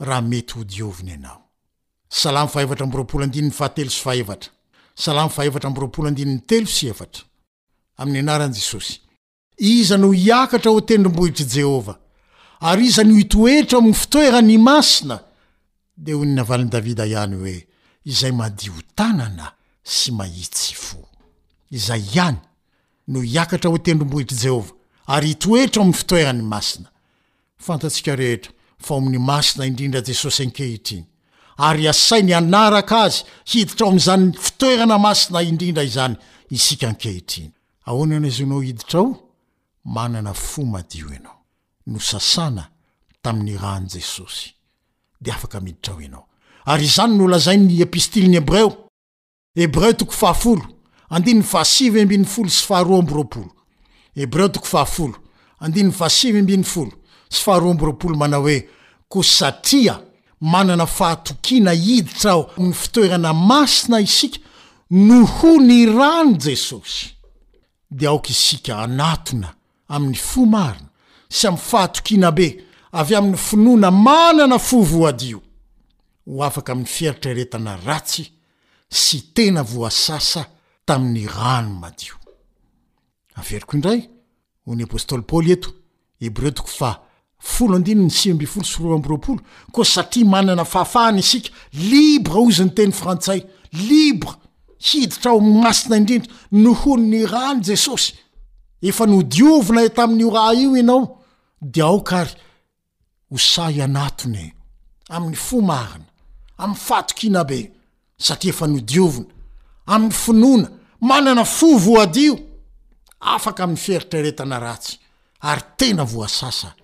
rahamety 0.00 0.58
o 0.58 0.64
diovinyana 0.64 1.38
izano 9.60 10.12
iakatra 10.14 10.70
otendrombohitr' 10.70 11.46
jehovah 11.48 11.96
ary 12.60 12.84
iza 12.86 13.02
nitoetra 13.04 13.80
myfitoera 13.80 14.40
ny 14.42 14.58
masina 14.58 15.18
de 15.98 16.14
oy 16.16 16.26
nyn 16.26 16.40
avalin'ni 16.42 16.72
davida 16.72 17.06
ihany 17.10 17.34
oe 17.44 17.56
izay 18.12 18.32
madio 18.40 18.74
tanana 18.98 19.46
sy 19.96 20.12
mahitsy 20.18 20.74
fo 20.84 21.00
izay 21.74 22.02
ihany 22.12 22.38
no 23.12 23.20
iakatra 23.34 23.70
otendrombohitr' 23.76 24.40
jehova 24.44 24.72
ary 25.14 25.30
itoetra 25.34 25.80
ao 25.82 25.86
amin'ny 25.86 25.98
fitoean'ny 26.02 26.42
masina 26.54 26.88
fantatsika 27.66 28.12
rehetra 28.20 28.52
fa 28.86 28.90
omin'ny 28.98 29.18
masina 29.30 29.66
indrindra 29.70 30.00
jesosy 30.08 30.42
ankehitriny 30.46 31.06
ary 31.68 31.88
asai 31.92 32.22
ny 32.22 32.32
anarak' 32.40 32.94
azy 33.02 33.24
hiditra 33.50 33.86
ao 33.86 33.92
am'zany 33.94 34.26
fitoerana 34.46 34.98
masina 35.06 35.42
indrindra 35.50 35.82
izany 35.90 36.14
isika 36.56 36.86
ankehitriny 36.92 37.50
aoanana 37.90 38.26
izy 38.32 38.46
nao 38.50 38.60
hiditra 38.68 39.00
o 39.00 39.08
manana 39.96 40.32
fo 40.34 40.62
madio 40.74 41.06
anao 41.16 41.38
no 41.90 41.98
sasana 42.10 42.64
tamin'ny 43.22 43.56
raany 43.62 43.88
jesosy 43.96 44.57
de 45.20 45.30
afak 45.30 45.54
miditra 45.60 45.92
ho 45.94 45.98
anao 46.06 46.26
ary 46.70 46.84
izany 46.84 47.12
noola 47.18 47.38
zay 47.38 47.56
ny 47.56 47.80
epistiliny 47.82 48.36
hebreo 48.36 48.70
ebreo 49.66 49.92
toko 49.92 50.12
fahafolo 50.12 50.62
andinny 51.14 51.42
vaasmbn'y 51.52 52.16
olo 52.38 52.50
sy 52.50 52.64
faharbrolebreo 52.68 54.48
toko 54.54 54.68
ahal 54.82 55.12
andny 55.62 55.82
abn 55.88 56.64
ol 56.80 56.92
sy 57.30 57.44
aharabrol 57.52 58.16
mana 58.18 58.36
hoe 58.44 58.58
kosatria 59.12 59.96
manana 60.40 60.86
fahatokiana 60.86 61.72
hiditra 61.74 62.30
aho 62.32 62.42
ny 62.66 62.72
fitoerana 62.80 63.32
masina 63.32 63.98
isika 64.00 64.38
noho 64.90 65.52
ny 65.68 65.86
rano 65.98 66.38
jesosy 66.44 67.10
de 67.90 68.04
aok 68.06 68.26
isika 68.30 68.72
anatona 68.86 69.50
amin'ny 69.94 70.14
fomarina 70.28 70.88
sy 71.28 71.46
ami'y 71.48 71.60
fahatokiana 71.68 72.30
be 72.38 72.48
avy 72.98 73.14
amin'ny 73.14 73.36
finoana 73.36 73.90
manana 73.90 74.58
fovoadio 74.58 75.40
ho 76.26 76.42
afaka 76.44 76.72
amin'ny 76.72 76.88
fieritra 76.90 77.32
retana 77.32 77.76
ratsy 77.86 78.24
sy 78.90 79.20
tena 79.36 79.62
voasasa 79.62 80.42
tamin'ny 80.86 81.26
rano 81.28 81.74
maaeio 81.82 83.66
indray 83.74 84.02
yyeeto 84.66 85.72
koa 89.72 89.84
satria 89.84 90.24
manana 90.26 90.64
fahafahana 90.64 91.18
isika 91.18 91.50
libra 91.90 92.34
ozy 92.40 92.64
ny 92.64 92.70
teny 92.74 92.92
frantsay 92.92 93.44
libra 93.72 94.34
hiditra 94.78 95.30
aomasina 95.30 95.96
indrindra 95.96 96.32
nohon 96.52 97.08
ny 97.10 97.22
rano 97.26 97.60
jesosy 97.62 98.14
efa 98.82 99.06
nodiovona 99.06 99.84
e 99.84 99.88
tamin'io 99.88 100.34
raha 100.34 100.54
io 100.54 100.76
ianao 100.76 101.06
de 101.62 101.80
aokry 101.82 102.30
osay 103.30 103.82
anatonye 103.82 104.52
amin'ny 105.08 105.36
fo 105.36 105.60
marina 105.60 106.04
am'y 106.58 106.76
fatoky 106.76 107.26
inabe 107.26 107.60
satria 108.18 108.52
efa 108.52 108.66
nodiovina 108.66 109.30
amin'ny 109.86 110.12
finoana 110.14 110.68
manana 111.00 111.44
fo 111.44 111.76
voadio 111.78 112.38
afaka 113.20 113.64
aminy 113.64 113.78
fieritreretana 113.78 114.58
ratsy 114.58 114.96
ary 115.40 115.62
tena 115.76 116.04
voasasa 116.04 116.74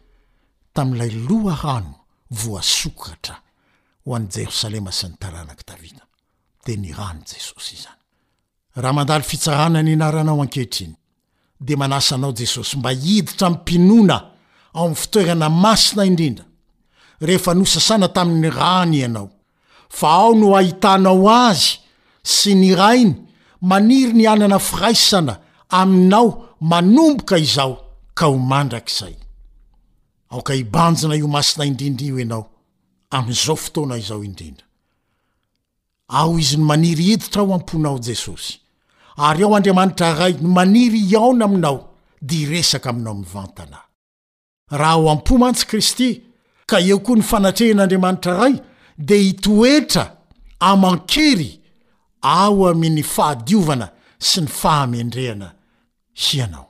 tam'ilay 0.74 1.10
loha 1.28 1.76
ano 1.76 1.94
voasokatra 2.30 3.36
ho 4.04 4.14
an'ny 4.16 4.28
jerosalema 4.30 4.92
sy 4.92 5.08
ny 5.08 5.16
taranak 5.20 5.64
davita 5.66 6.04
de 6.66 6.76
ny 6.76 6.92
ano 6.92 7.24
jesosy 7.26 7.74
izany 7.76 8.02
ahandal 8.76 9.22
fitsahana 9.22 9.82
nyinaranao 9.82 10.42
ankehitriny 10.42 10.94
de 11.60 11.76
manasanao 11.76 12.32
jesosy 12.32 12.76
mba 12.78 12.92
iditra 12.92 13.50
mmpinona 13.50 14.33
ao 14.74 14.86
am'y 14.90 14.96
fitoerana 15.02 15.48
masina 15.64 16.02
indrindra 16.10 16.44
rehefa 17.26 17.52
nosasana 17.58 18.06
tamin'ny 18.16 18.50
rany 18.60 18.96
ianao 19.02 19.28
fa 19.98 20.08
ao 20.20 20.30
no 20.40 20.48
ahitanao 20.60 21.28
azy 21.46 21.70
sy 22.36 22.50
ny 22.62 22.70
rainy 22.82 23.14
maniry 23.70 24.12
ny 24.16 24.24
anana 24.32 24.58
firaisana 24.68 25.34
aminao 25.80 26.26
manomboka 26.70 27.36
izao 27.44 27.74
ka 28.18 28.24
ho 28.30 28.36
mandrakizay 28.50 29.16
aoka 30.32 30.52
hibanjina 30.58 31.14
io 31.20 31.28
masina 31.36 31.62
indrindra 31.70 32.04
io 32.10 32.16
ianao 32.22 32.44
am'izao 33.16 33.56
fotoana 33.62 33.94
izao 34.02 34.22
indrindra 34.30 34.66
ao 36.18 36.30
izy 36.42 36.56
no 36.58 36.64
maniry 36.70 37.04
hiditra 37.10 37.38
ao 37.42 37.50
amponao 37.58 37.96
jesosy 38.06 38.52
ary 39.26 39.42
ao 39.44 39.52
andriamanitra 39.56 40.08
ray 40.20 40.32
no 40.42 40.48
maniry 40.58 40.98
iaona 41.12 41.44
aminao 41.48 41.78
di 42.28 42.38
resak' 42.52 42.86
aminao 42.90 43.14
mivantana 43.22 43.78
raha 44.70 44.92
ao 44.92 45.08
ampo 45.10 45.34
mantsy 45.38 45.66
kristy 45.68 46.10
ka 46.70 46.76
eo 46.88 46.98
koa 47.04 47.16
ny 47.18 47.22
fanatrehin'andriamanitra 47.30 48.32
ray 48.40 48.54
de 49.06 49.16
hitoetra 49.26 50.04
amankery 50.60 51.50
ao 52.22 52.56
aminy 52.68 53.02
fahadiovana 53.14 53.86
sy 54.28 54.38
ny 54.40 54.46
fahamendrehana 54.60 55.48
hianao 56.22 56.66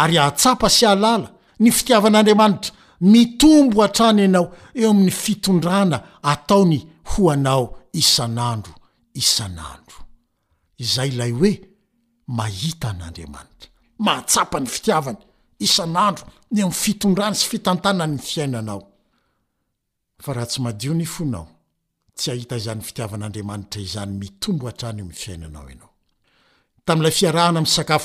ary 0.00 0.16
ahatsapa 0.18 0.68
sy 0.76 0.84
halala 0.90 1.28
ny 1.62 1.70
fitiavan'andriamanitra 1.76 2.72
mitombo 3.00 3.82
hatrany 3.82 4.20
ianao 4.22 4.46
eo 4.80 4.90
amin'ny 4.90 5.10
fitondrana 5.22 5.98
ataony 6.32 6.78
ho 7.10 7.30
anao 7.34 7.64
isan'andro 8.02 8.74
isan'andro 9.22 9.98
izay 10.82 11.08
ilay 11.14 11.32
hoe 11.38 11.54
mahita 12.36 12.86
an'andriamanitra 12.90 13.68
mahatsapa 14.04 14.60
ny 14.60 14.66
fitiavany 14.66 15.18
isan'andro 15.66 16.26
ny 16.52 16.64
fitondrany 16.70 17.36
sy 17.38 17.46
fitananany 17.52 18.18
fiainanaohtynyyyha 18.18 18.82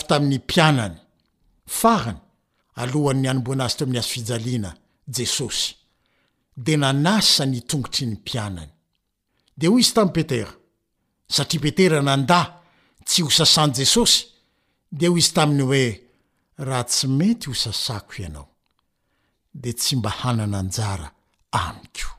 tany 0.07 0.51
mnnyy 2.95 3.03
ohnny 3.09 3.27
amboa'azyt 3.29 3.81
a'ny 3.81 3.97
afijaliana 3.99 4.71
jesosy 5.17 5.75
de 6.57 6.77
nanasa 6.77 7.45
ny 7.45 7.59
tongotry 7.69 8.05
ny 8.07 8.15
mpianany 8.17 8.69
de 9.57 9.67
ho 9.67 9.77
izy 9.79 9.93
tam'ypetera 9.93 10.51
satria 11.35 11.61
petera 11.63 12.01
nanda 12.01 12.39
tsy 13.07 13.21
hosasan 13.23 13.71
jesosy 13.77 14.19
de 14.99 15.07
ho 15.07 15.15
izy 15.17 15.33
tami'ny 15.35 15.63
oe 15.63 16.06
raha 16.57 16.83
tsy 16.83 17.07
mety 17.07 17.47
ho 17.49 17.53
sasako 17.55 18.13
ianao 18.21 18.47
de 19.53 19.73
tsy 19.73 19.95
mba 19.95 20.09
hanana 20.09 20.59
anjara 20.59 21.07
amiko 21.61 22.11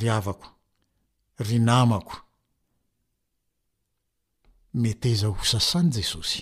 ry 0.00 0.08
avako 0.16 0.48
ry 1.44 1.56
namako 1.68 2.16
meteza 4.82 5.26
ho 5.30 5.38
sasàny 5.52 5.90
jesosy 5.96 6.40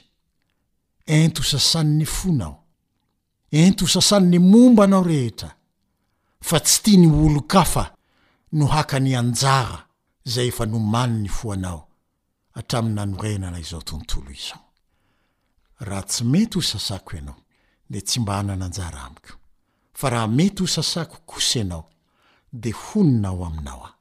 ento 1.18 1.38
ho 1.42 1.46
sasany 1.52 1.90
ny 1.98 2.06
fonao 2.16 2.54
ento 3.60 3.82
ho 3.84 3.88
sasanyny 3.94 4.38
momba 4.52 4.82
anao 4.84 5.02
rehetra 5.10 5.50
fa 6.48 6.56
tsy 6.64 6.78
tia 6.82 6.98
ny 7.00 7.08
olo 7.24 7.40
kafa 7.52 7.84
no 8.56 8.64
haka 8.74 8.96
ny 9.04 9.12
anjara 9.20 9.78
zay 10.32 10.48
efa 10.50 10.64
no 10.70 10.78
many 10.94 11.16
ny 11.22 11.28
foanao 11.38 11.80
hatramin'ny 12.54 12.94
nanorenana 12.96 13.58
izao 13.64 13.82
tontolo 13.88 14.30
izao 14.40 14.69
raha 15.80 16.02
tsy 16.02 16.24
mety 16.24 16.54
ho 16.54 16.62
sasako 16.62 17.16
ianao 17.16 17.36
dia 17.90 18.00
tsy 18.00 18.20
mba 18.20 18.34
hanananjara 18.36 19.00
amiko 19.02 19.34
fa 19.94 20.10
raha 20.10 20.26
mety 20.28 20.60
ho 20.62 20.66
sasako 20.66 21.16
kosenao 21.26 21.88
dia 22.52 22.74
honinao 22.86 23.44
aminao 23.44 23.80
aho 23.84 23.94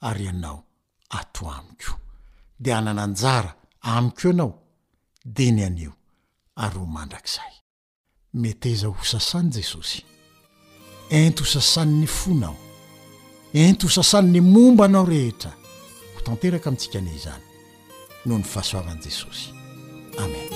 ary 0.00 0.24
ianao 0.24 0.64
ato 1.10 1.50
amiko 1.50 1.94
dia 2.58 2.78
anananjara 2.78 3.54
amiko 3.80 4.28
ianao 4.28 4.52
dia 5.24 5.52
ny 5.52 5.62
anio 5.64 5.92
ary 6.62 6.78
ho 6.78 6.86
mandrakizay 6.86 7.54
meteza 8.34 8.86
ho 8.86 9.02
sasany 9.04 9.50
jesosy 9.52 10.02
enty 11.16 11.40
ho 11.42 11.46
sasan'ny 11.54 12.06
fonao 12.06 12.56
ento 13.52 13.86
ho 13.86 13.92
sasan'ny 13.96 14.40
momba 14.40 14.84
anao 14.84 15.04
rehetra 15.04 15.52
ho 16.14 16.18
tanteraka 16.24 16.68
amintsika 16.68 16.98
ani 16.98 17.14
izany 17.18 17.44
noho 18.26 18.38
ny 18.40 18.44
fahasoavan'i 18.52 19.02
jesosy 19.06 19.48
amen 20.24 20.55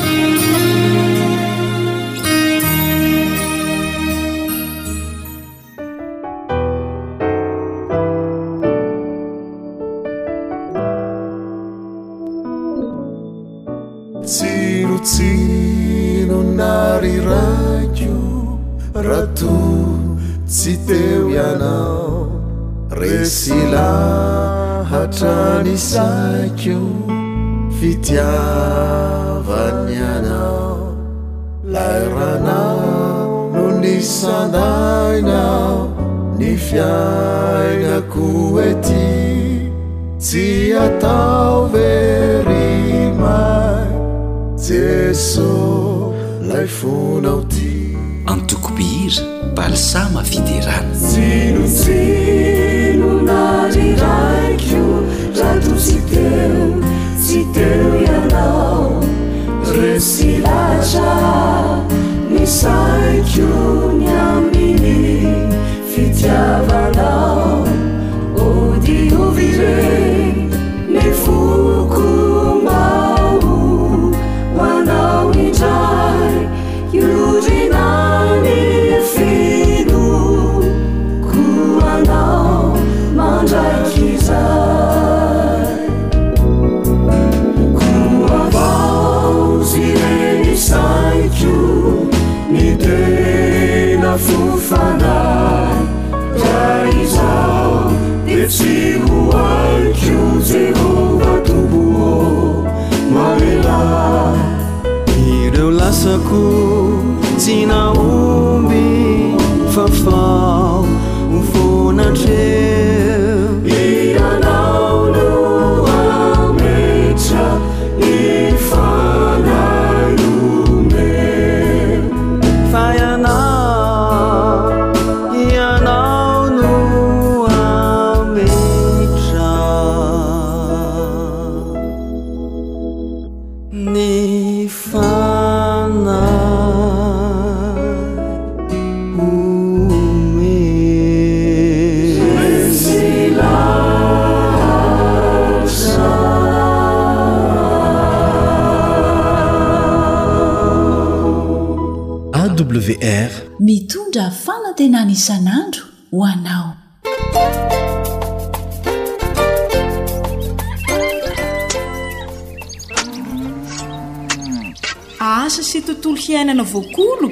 avoakolo 166.49 167.29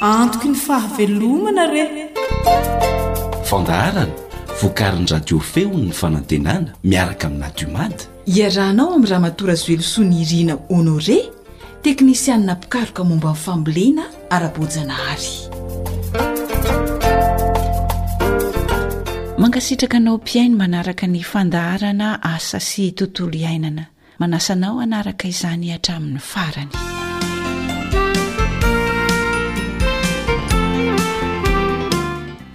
antoko 0.00 0.48
ny 0.48 0.54
fahavelomana 0.56 1.66
rey 1.66 2.08
fandaharana 3.44 4.12
vokariny 4.62 5.06
radio 5.10 5.38
feon 5.40 5.84
ny 5.88 5.92
fanantenana 5.92 6.72
miaraka 6.84 7.26
aminy 7.26 7.44
adiomady 7.44 8.04
iarahnao 8.36 8.94
amin'ny 8.94 9.08
raha 9.10 9.20
matora 9.20 9.54
zoelosoany 9.54 10.20
irina 10.22 10.56
honore 10.70 11.18
teknisianina 11.82 12.54
pikaroka 12.56 13.04
momba 13.04 13.30
nyfamboleana 13.32 14.02
ara-bojana 14.30 14.94
hary 14.94 15.34
mangasitraka 19.38 19.96
anao 19.96 20.16
mpiaina 20.16 20.56
manaraka 20.56 21.06
ny 21.06 21.22
fandaharana 21.22 22.22
asa 22.22 22.60
sy 22.60 22.90
tontolo 22.92 23.34
iainana 23.36 23.86
manasanao 24.18 24.80
anaraka 24.80 25.28
izany 25.28 25.70
hatramin'ny 25.70 26.18
farany 26.18 26.93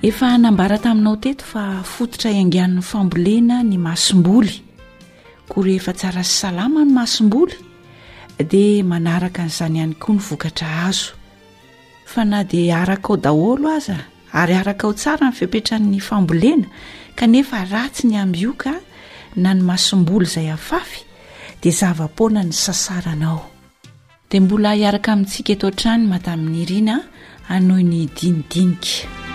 efa 0.10 0.38
nambara 0.38 0.78
taminao 0.78 1.16
teto 1.22 1.46
fa 1.52 1.66
fototra 1.96 2.30
iangian'ny 2.38 2.82
fambolena 2.90 3.58
ny 3.70 3.76
masomboly 3.88 4.56
koa 5.50 5.64
rehefa 5.68 5.94
tsara 5.98 6.24
sy 6.30 6.36
salama 6.42 6.82
ny 6.86 6.92
masomboly 7.00 7.54
dia 8.52 8.84
manaraka 8.92 9.44
nyizany 9.48 9.80
any 9.86 9.94
koa 10.02 10.16
ny 10.18 10.22
vokatra 10.28 10.70
azo 10.90 11.14
fa 12.12 12.22
na 12.32 12.40
di 12.50 12.62
arakao 12.80 13.16
daholo 13.26 13.68
aza 13.78 13.98
ary 14.42 14.54
araka 14.62 14.86
o 14.88 14.94
tsara 15.02 15.26
nyfipetran'ny 15.30 16.00
fambolena 16.10 16.66
kanefa 17.20 17.58
ratsy 17.72 18.04
ny 18.10 18.16
amyioka 18.24 18.72
na 19.42 19.50
ny 19.54 19.62
masomboly 19.70 20.26
izay 20.30 20.50
afafy 20.58 21.02
dia 21.62 21.72
zavapona 21.80 22.42
ny 22.48 22.52
sasaranao 22.66 23.42
dia 24.30 24.42
mbola 24.42 24.72
iaraka 24.82 25.10
amintsika 25.14 25.52
eto 25.56 25.68
n-trany 25.70 26.04
ma 26.10 26.18
tamin'ny 26.26 26.60
iriana 26.66 26.96
anoy 27.54 27.84
ny 27.92 28.00
dinidinika 28.10 29.29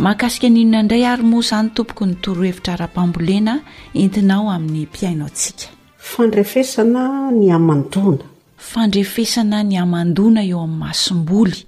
makasika 0.00 0.48
ninona 0.48 0.80
indray 0.82 1.02
ary 1.10 1.22
moa 1.30 1.42
izany 1.44 1.70
tompoko 1.76 2.02
ny 2.08 2.14
torohevitra 2.24 2.72
ara-pambolena 2.76 3.54
entinao 4.02 4.46
amin'ny 4.56 4.86
mpiainao 4.88 5.28
ntsika 5.32 5.66
fandrefesana 6.12 7.02
ny 7.38 7.46
amandona 7.56 8.24
fandrefesana 8.70 9.58
ny 9.68 9.74
amandona 9.82 10.40
eo 10.50 10.60
amin'ny 10.66 10.78
masomboly 10.84 11.58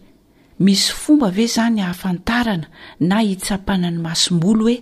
misy 0.65 0.93
fomba 1.03 1.29
ve 1.37 1.47
zany 1.55 1.81
afantarana 1.93 2.67
na 3.11 3.19
hitsapana 3.29 3.89
ny 3.93 3.99
masomboly 4.07 4.63
hoe 4.67 4.79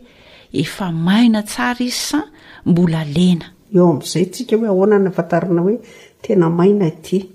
efa 0.63 0.87
maina 1.07 1.41
tsara 1.51 1.81
izy 1.83 1.91
sa 2.11 2.19
mbola 2.71 3.01
lena 3.17 3.47
eo 3.77 3.87
am'izay 3.95 4.27
tsik 4.33 4.49
hoe 4.55 4.67
ahonnyantanoe 4.71 5.75
nana 6.37 6.87
i 7.17 7.29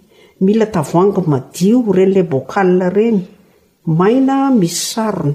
mila 0.45 0.65
aoang 0.79 1.13
madio 1.31 1.77
renylay 1.97 2.23
boka 2.33 2.63
renyan 2.63 4.55
mis 4.61 4.77
sana 4.93 5.31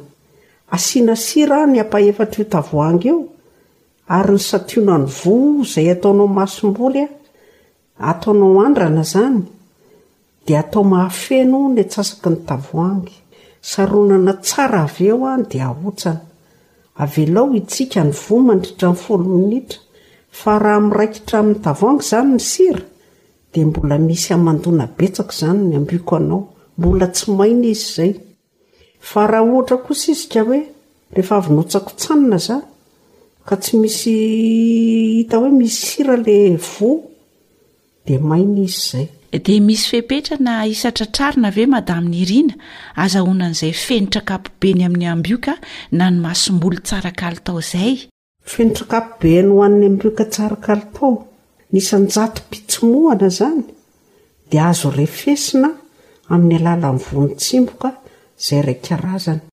asiana 0.71 1.15
sira 1.17 1.67
ny 1.67 1.79
ampahefatra 1.83 2.39
io 2.43 2.51
tavoang 2.55 3.03
eo 3.11 3.19
ary 4.17 4.35
ny 4.39 4.43
sationa 4.51 4.95
ny 5.03 5.09
vo 5.19 5.35
izay 5.67 5.87
ataonao 5.93 6.29
masomboly 6.39 7.01
a 7.07 7.11
ataonao 8.13 8.61
andrana 8.67 9.03
izany 9.09 9.39
dia 10.47 10.61
atao 10.63 10.85
mahafeno 10.93 11.59
ny 11.75 11.79
atsasaky 11.85 12.29
ny 12.31 12.39
tavoangy 12.49 13.15
saronana 13.71 14.33
tsara 14.47 14.83
avy 14.87 15.05
eo 15.13 15.27
a 15.31 15.33
dia 15.51 15.67
ahotsana 15.71 16.21
avelao 17.03 17.51
itsika 17.61 18.01
ny 18.07 18.13
vo 18.23 18.35
mandritra 18.47 18.89
ny 18.95 19.01
folonitra 19.05 19.79
fa 20.41 20.53
raha 20.63 20.81
miraikitra 20.87 21.35
amin'ny 21.41 21.63
tavoangy 21.67 22.03
izany 22.05 22.33
ny 22.37 22.43
sira 22.53 22.83
dia 23.53 23.67
mbola 23.67 23.97
misy 24.07 24.29
hamandona 24.35 24.85
betsako 24.99 25.33
izany 25.35 25.61
ny 25.69 25.75
ambiko 25.81 26.13
anao 26.17 26.43
mbola 26.79 27.07
tsy 27.15 27.25
maina 27.39 27.67
izy 27.75 27.87
izay 27.89 28.13
fa 29.09 29.27
raha 29.27 29.45
ohatra 29.49 29.77
ko 29.85 29.93
sizika 30.03 30.41
hoe 30.49 30.61
rehefa 31.15 31.35
avy 31.41 31.53
notsakotsanona 31.57 32.39
za 32.47 32.57
ka 33.49 33.55
tsy 33.63 33.75
misy 33.83 34.15
hita 35.19 35.37
hoe 35.41 35.51
misira 35.61 36.15
lay 36.27 36.57
vo 36.71 36.91
dia 38.07 38.19
mainaisy 38.31 38.85
zay 38.91 39.07
dia 39.47 39.61
misy 39.69 39.87
fehpetrana 39.91 40.67
isatratrarina 40.73 41.49
ve 41.57 41.65
madamin'ny 41.75 42.17
irina 42.23 42.55
aza 43.05 43.21
honan'izay 43.27 43.73
fenitrakapobeny 43.87 44.83
amin'ny 44.87 45.09
ambioka 45.15 45.53
na 45.97 46.11
ny 46.13 46.19
masomboly 46.27 46.79
tsarakalitao 46.87 47.59
izay 47.65 47.97
fenitrakapobeny 48.53 49.49
ho 49.53 49.63
an'ny 49.67 49.85
ambioka 49.91 50.25
tsaraka 50.33 50.73
litao 50.81 51.11
nsanjato 51.77 52.43
pitsomoana 52.51 53.29
zany 53.39 53.65
dia 54.51 54.69
azo 54.71 54.91
refesina 55.01 55.69
amin'ny 56.35 56.57
alalanny 56.61 57.03
vonitsimboka 57.11 57.89
ay 58.41 58.81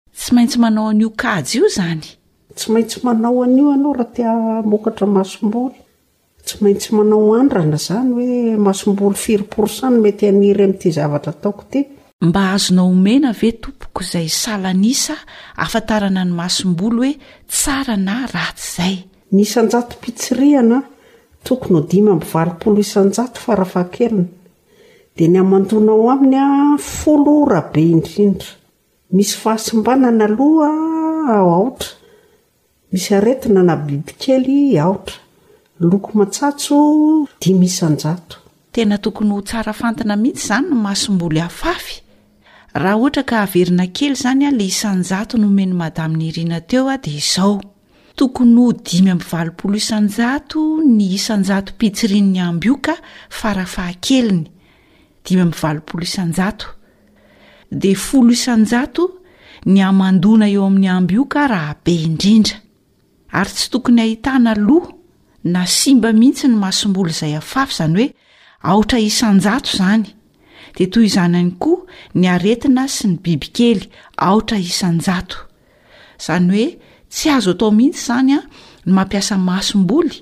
aztsy 0.09 0.31
maintsy 0.33 0.57
manao 0.59 0.89
an'io 0.91 1.09
kajy 1.21 1.57
io 1.59 1.65
izany 1.67 2.01
tsy 2.55 2.67
maintsy 2.73 2.99
manao 3.03 3.41
an'io 3.43 3.71
ianao 3.73 3.93
raha 3.97 4.11
tia 4.15 4.31
mokatra 4.71 5.07
masomboly 5.07 5.75
tsy 6.45 6.55
maintsy 6.63 6.89
manao 6.95 7.33
andrana 7.35 7.77
zany 7.77 8.09
hoe 8.13 8.57
masomboly 8.57 9.15
firiporsan 9.15 9.99
mety 10.01 10.27
aniy 10.31 10.53
am'ty 10.65 10.91
zavatra 10.95 11.31
taoot 11.41 11.75
mba 12.25 12.41
azonao 12.55 12.87
omena 12.93 13.33
ve 13.41 13.51
tompoko 13.61 14.01
izay 14.03 14.29
salanisa 14.29 15.13
afatarana 15.63 16.23
ny 16.25 16.33
masom-boly 16.39 16.97
hoe 16.97 17.19
tsara 17.51 17.95
na 17.97 18.15
ratsy 18.33 18.71
zay 18.75 18.95
niinatoony 19.31 20.55
oimvaolo 22.09 22.79
isnjaahena 22.87 24.23
d 25.15 25.17
nyaaonao 25.33 26.07
aminyaoo 26.09 27.45
rahbe 27.53 27.81
indrindra 27.95 28.51
misy 29.09 29.35
fahasombanana 29.41 30.27
oa 30.39 30.69
a 31.31 31.37
aotra 31.39 31.87
misy 32.91 33.13
aretina 33.15 33.63
nabibykely 33.63 34.79
aotra 34.79 35.15
loko 35.79 36.11
matsatso 36.13 37.27
dimy 37.39 37.65
isanjato 37.65 38.35
tena 38.71 38.97
tokony 38.97 39.31
ho 39.31 39.41
tsara 39.41 39.73
fantana 39.73 40.15
mihitsy 40.15 40.43
izany 40.43 40.67
no 40.69 40.75
masom-boly 40.75 41.39
afafy 41.39 42.03
raha 42.73 42.97
ohatra 42.99 43.23
ka 43.23 43.45
haverina 43.47 43.87
kely 43.87 44.15
zany 44.15 44.43
a 44.47 44.51
la 44.51 44.63
isanjato 44.63 45.37
no 45.37 45.47
omeny 45.47 45.71
madamin'ny 45.73 46.27
iriana 46.27 46.59
teo 46.61 46.87
a 46.91 46.97
dia 46.97 47.15
izao 47.17 47.61
tokony 48.15 48.57
ho 48.59 48.73
dimy 48.73 49.09
amny 49.11 49.23
valopolo 49.31 49.75
isanjato 49.77 50.81
ny 50.85 51.13
isanjato 51.15 51.73
pitsirinny 51.79 52.39
amby 52.39 52.67
io 52.67 52.75
ka 52.77 52.95
farafahakeliny 53.29 54.51
dimy 55.23 55.43
mny 55.47 55.55
valopolo 55.61 56.03
isanjat 56.03 56.76
di 57.69 57.95
folo 57.95 58.31
isanjato 58.31 59.03
ny 59.67 59.81
hamandoana 59.83 60.47
eo 60.49 60.63
amin'ny 60.65 60.87
amby 60.89 61.13
io 61.19 61.25
ka 61.27 61.43
raha 61.51 61.75
be 61.83 61.91
indrindra 62.07 62.55
ary 63.39 63.51
tsy 63.51 63.67
tokony 63.71 63.99
hahitana 64.01 64.53
loha 64.55 64.95
na 65.53 65.65
simba 65.67 66.13
mihitsy 66.15 66.47
ny 66.47 66.55
masom-boly 66.61 67.11
izay 67.11 67.35
afafy 67.35 67.71
izany 67.75 67.93
hoe 67.99 68.07
aotra 68.71 68.97
isanjato 69.03 69.69
izany 69.75 70.05
de 70.77 70.87
toy 70.91 71.05
izany 71.11 71.35
any 71.43 71.51
koa 71.59 71.83
ny 72.15 72.25
haretina 72.31 72.87
sy 72.87 73.03
ny 73.11 73.15
bibikely 73.23 73.83
aotra 74.15 74.57
isanjato 74.63 75.35
izany 76.19 76.47
hoe 76.53 76.67
tsy 77.11 77.27
azo 77.35 77.51
atao 77.51 77.71
mihitsy 77.75 77.99
izany 78.05 78.33
a 78.37 78.41
ny 78.87 78.91
mampiasa 78.95 79.35
mahsomboly 79.37 80.13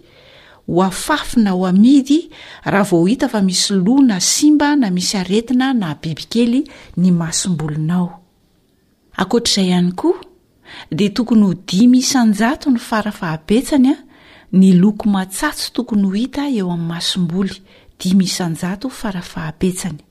ho 0.68 0.82
afafina 0.82 1.54
o 1.56 1.66
amidy 1.66 2.30
raha 2.64 2.84
vao 2.90 3.06
hita 3.06 3.30
fa 3.30 3.42
misy 3.42 3.74
lona 3.74 4.20
simba 4.20 4.76
na 4.76 4.90
misy 4.90 5.18
aretina 5.18 5.74
na 5.74 5.90
bibikely 6.02 6.62
ny 7.02 7.10
masombolinao 7.20 8.08
akoatr'izay 9.22 9.68
ihany 9.70 9.92
koa 10.00 10.18
de 10.98 11.06
tokony 11.16 11.46
h 11.52 11.58
dimy 11.70 11.98
isanjato 12.04 12.68
ny 12.74 12.80
farafahapetsany 12.88 13.92
a 13.94 13.98
ny 14.58 14.74
loko 14.82 15.06
matsatso 15.16 15.68
tokony 15.76 16.06
ho 16.10 16.16
ita 16.26 16.44
eo 16.50 16.68
amin'ny 16.74 16.88
masomboly 16.92 17.56
dimy 18.02 18.26
isanjato 18.30 18.86
farafahampetsany 18.90 20.02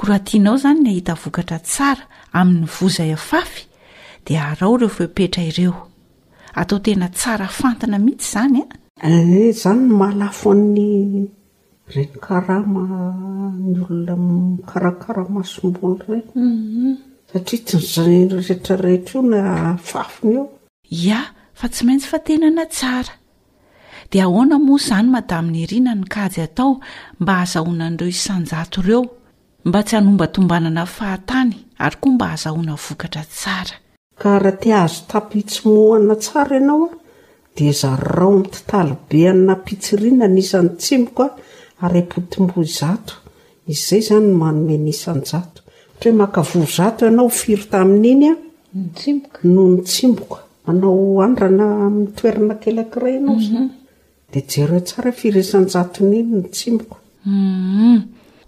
oratianao 0.00 0.56
zany 0.62 0.80
ny 0.84 0.88
ahita 0.92 1.12
vokatra 1.22 1.58
tsara 1.68 2.04
amin'ny 2.38 2.64
voza 2.76 3.04
iafafy 3.12 3.62
de 4.26 4.34
arao 4.40 4.72
refreopetra 4.82 5.44
ireoataotena 5.50 7.06
tsara 7.16 7.46
fannaihitsyzany 7.58 8.62
e 9.00 9.52
zany 9.52 9.92
nmahalafo 9.92 10.50
an'ny 10.50 10.78
enama 12.00 12.84
nyolona 13.60 14.96
iaamby 15.28 16.20
atsy 17.34 17.76
nzana 17.76 19.48
ia 20.90 21.20
fa 21.58 21.66
tsy 21.72 21.82
maintsy 21.86 22.08
fa 22.08 22.18
tenana 22.24 22.64
tsara 22.72 23.12
dea 24.10 24.24
ahoana 24.24 24.56
mo 24.64 24.76
izany 24.80 25.08
madamin'ny 25.12 25.60
ariana 25.66 25.92
ny 25.98 26.04
kajy 26.14 26.40
atao 26.46 26.74
mba 27.20 27.32
ahazahonan'ireo 27.36 28.08
isanjato 28.16 28.78
ireo 28.80 29.02
mba 29.68 29.78
tsy 29.86 29.94
hanombatombanana 29.96 30.84
fahatany 30.96 31.52
ary 31.84 31.96
koa 32.00 32.12
mba 32.14 32.24
hahazahoana 32.26 32.72
vokatra 32.84 33.22
tsara 33.28 33.76
azo 34.82 36.82
d 37.56 37.72
zarao 37.72 38.32
mititalbe 38.38 39.20
anna 39.30 39.54
pitsiriana 39.64 40.26
nisany 40.28 40.68
tsimokaa 40.80 41.30
aypotimbo 41.86 42.58
zao 42.78 43.12
izzay 43.72 44.00
zany 44.08 44.26
no 44.30 44.36
manoe 44.42 44.76
nisanjaatrahoe 44.84 46.12
makavo 46.20 46.66
z 46.66 46.76
ianao 47.00 47.28
firo 47.40 47.64
ta 47.70 47.78
min'iny 47.88 48.24
a 48.28 48.34
no 49.52 49.62
ny 49.72 49.80
tsimboka 49.88 50.38
anao 50.68 51.22
andrana 51.24 51.66
y 52.04 52.06
toerina 52.16 52.54
kelakiray 52.62 53.14
ianao 53.16 53.38
zany 53.46 53.68
mhm. 53.68 53.68
de 54.32 54.40
jeotsaa 54.50 55.08
e 55.08 55.12
firesanjatniny 55.20 56.20
ny 56.36 56.42
tsimoka 56.54 56.96
mhm. 57.24 57.96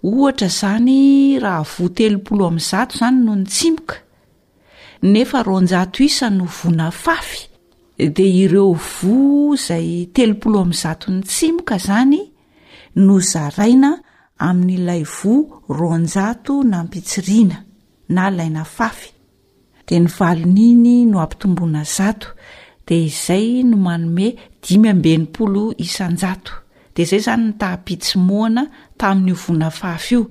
ohatra 0.05 0.49
zany 0.59 0.97
raha 1.43 1.63
vo 1.73 1.89
telopolo 1.97 2.43
amn'ny 2.49 2.61
zato 2.71 2.93
zany 3.01 3.17
noho 3.25 3.35
ny 3.39 3.45
tsimoka 3.53 3.95
nefa 5.01 5.41
ronjato 5.47 5.97
isa 6.05 6.29
no 6.29 6.45
vona 6.57 6.91
fafy 6.91 7.48
de 8.07 8.23
ireo 8.23 8.71
voa 8.73 9.55
izay 9.55 9.87
telopolo 10.15 10.59
amin'ny 10.59 10.75
zato 10.83 11.07
ny 11.13 11.21
tsimoka 11.27 11.77
zany 11.85 12.21
no 13.05 13.15
zaraina 13.31 13.89
ain'lay 14.47 15.01
vonjana 15.15 16.79
miaanaaadny 18.13 20.09
valin' 20.19 20.57
iny 20.69 20.93
no 21.11 21.17
ampitombona 21.23 21.81
zato 21.97 22.27
de 22.87 22.95
izay 23.07 23.47
no 23.69 23.75
manome 23.87 24.27
dimy 24.63 24.87
ambenypolo 24.93 25.63
isanjato 25.85 26.53
de 26.95 27.01
zay 27.09 27.19
zany 27.25 27.43
ny 27.47 27.53
tahpitsi 27.61 28.15
moana 28.27 28.63
tamin'nyvona 28.99 29.67
fafy 29.79 30.13
io 30.15 30.21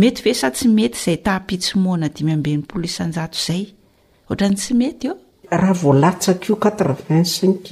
mety 0.00 0.20
ve 0.24 0.32
sa 0.40 0.48
tsy 0.54 0.66
mety 0.76 0.98
zay 1.04 1.16
tahpitsi 1.26 1.72
moana 1.84 2.06
dimy 2.14 2.32
ambennypolo 2.38 2.82
isanjato 2.90 3.36
izayoatny 3.42 4.54
tsy 4.60 4.74
ety 4.90 5.10
raha 5.50 5.72
voalatsaka 5.74 6.44
io 6.48 6.56
qutrevint 6.58 7.24
cinq 7.24 7.68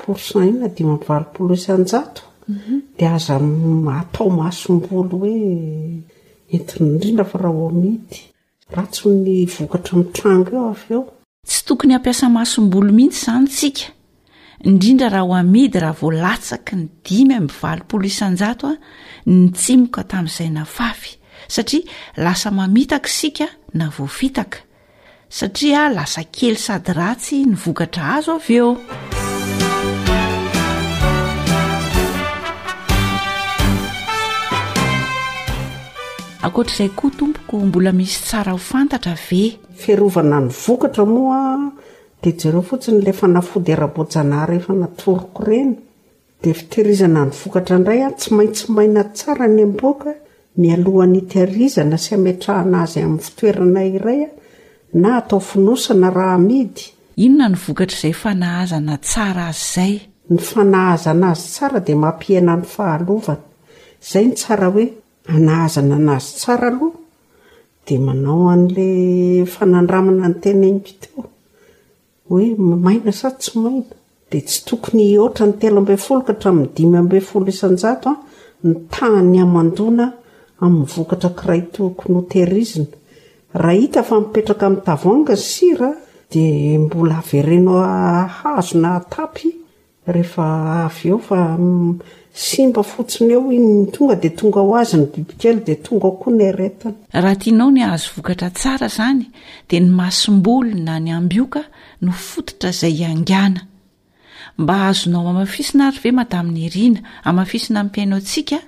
pourcent 0.00 0.44
inon 0.44 0.70
dimy 0.76 0.94
maopolo 1.08 1.52
isnja 1.54 2.00
mhm. 2.46 2.76
d 2.98 3.02
azaatao 3.04 4.30
mahsobolo 4.30 5.18
oee 5.20 6.04
dindrhaahatsy 7.00 9.08
nyvotratrango 9.08 10.56
eoeo 10.56 11.04
tsy 11.46 11.60
tokony 11.66 11.92
ampiasa 11.94 12.28
mahasom-bolo 12.28 12.92
mihitsy 12.92 13.20
izany 13.22 13.46
tsika 13.48 13.84
indrindra 14.64 15.08
raha 15.08 15.24
o 15.24 15.34
amidy 15.34 15.78
raha 15.80 15.98
voalatsaka 16.00 16.72
ny 16.76 16.88
dimy 17.04 17.40
mvalopolo 17.40 18.04
isanjato 18.06 18.66
a 18.66 18.72
ny 19.26 19.50
tsimoko 19.52 20.00
tamin'izay 20.02 20.50
na 20.50 20.64
favy 20.64 21.10
satria 21.48 21.84
lasa 22.16 22.50
mamitaka 22.50 23.08
sika 23.08 23.44
na 23.74 23.92
voafitaka 23.96 24.58
satria 25.36 25.80
lasa 25.96 26.22
kely 26.36 26.56
sady 26.66 26.92
ratsy 26.98 27.38
ny 27.48 27.56
vokatra 27.62 28.04
azo 28.16 28.32
av 28.38 28.46
eo 28.56 28.68
ankoatr'izay 36.46 36.88
koa 36.96 37.12
tompoko 37.18 37.60
mbola 37.68 37.92
misy 37.98 38.14
tsara 38.26 38.54
ho 38.56 38.60
fantatra 38.72 39.12
ve 39.26 39.42
fiarovana 39.82 40.38
ny 40.46 40.48
vokatra 40.64 41.04
moa 41.14 41.40
dia 42.22 42.38
jareo 42.40 42.62
fotsiny 42.70 42.98
ilay 43.02 43.16
fa 43.20 43.28
nafody 43.36 43.70
erabojanaha 43.76 44.46
rehefa 44.52 44.72
natoroko 44.80 45.40
ireny 45.44 45.72
dia 46.42 46.54
fitehirizana 46.60 47.26
ny 47.28 47.32
vokatra 47.42 47.76
indray 47.78 48.00
a 48.08 48.10
tsy 48.18 48.30
maintsimaina 48.38 49.02
tsara 49.16 49.46
ny 49.54 49.60
amboaka 49.68 50.10
ny 50.60 50.66
alohany 50.74 51.18
itehirizana 51.20 51.96
sy 52.04 52.10
ametrahana 52.18 52.76
azy 52.84 52.98
amin'ny 53.04 53.20
fitoerana 53.26 53.82
iraya 53.98 54.30
na 54.96 55.16
atao 55.18 55.40
finosana 55.40 56.10
raha 56.10 56.38
midy 56.38 56.84
inona 57.24 57.48
ny 57.52 57.56
vokatra 57.64 57.96
izay 57.98 58.12
fanahazana 58.22 58.94
tsara 59.04 59.44
azy 59.48 59.60
izay 59.68 59.94
ny 60.32 60.38
fanahaza 60.48 61.10
na 61.20 61.26
azy 61.34 61.46
tsara 61.54 61.78
dia 61.86 61.96
mampiana 62.04 62.54
ny 62.60 62.64
fahalovana 62.74 63.44
izay 64.08 64.24
ny 64.28 64.32
tsara 64.40 64.66
hoe 64.74 64.84
anahazana 65.34 65.96
n' 65.98 66.08
azy 66.16 66.30
tsara 66.40 66.66
aloha 66.72 66.96
dia 67.86 68.00
manao 68.06 68.42
an'ilay 68.54 69.00
fanandramana 69.54 70.26
ny 70.32 70.36
tenniko 70.42 70.92
toa 71.02 71.26
hoe 72.28 72.46
maina 72.84 73.12
sad 73.20 73.36
tsy 73.40 73.52
maina 73.64 73.92
dia 74.30 74.42
tsy 74.48 74.58
tokony 74.68 75.04
hoatra 75.20 75.44
ny 75.48 75.54
telob 75.60 75.88
folo 76.04 76.20
kahatra 76.26 76.50
miny 76.56 76.68
dimybfolo 76.76 77.46
isnjao 77.54 77.94
a 78.08 78.10
ah, 78.12 78.18
ny 78.66 78.72
tahny 78.94 79.38
amandona 79.46 80.04
amin'ny 80.62 80.88
vokatra 80.94 81.30
kiray 81.38 81.62
tokony 81.74 82.12
hoteirizina 82.18 82.94
haierak'aongnsde 83.64 85.86
mbola 86.84 87.18
verenooazo 87.32 88.78
naheoasimba 88.80 91.40
mm, 92.58 92.82
fotsina 92.84 93.34
einny 93.50 93.86
onga 94.00 94.14
de 94.14 94.28
tonga 94.36 94.60
onyibikedngaha 94.60 97.34
tianao 97.40 97.70
ny 97.70 97.82
ahzo 97.84 98.10
vokatra 98.16 98.50
tsara 98.50 98.88
zany 98.88 99.24
de 99.70 99.80
ny 99.80 99.90
masombolo 99.90 100.70
na 100.74 100.98
ny 101.00 101.10
ambioka 101.12 101.60
no 102.02 102.12
fototra 102.12 102.70
izay 102.70 102.92
iangana 102.92 103.60
mba 104.58 104.74
ahazonao 104.74 105.24
mamafisina 105.24 105.86
ary 105.88 105.98
ve 106.02 106.10
ma 106.12 106.24
damin'ny 106.24 106.64
irina 106.66 107.00
amafisina 107.24 107.84
mpiainao 107.84 108.18
ntsika 108.18 108.58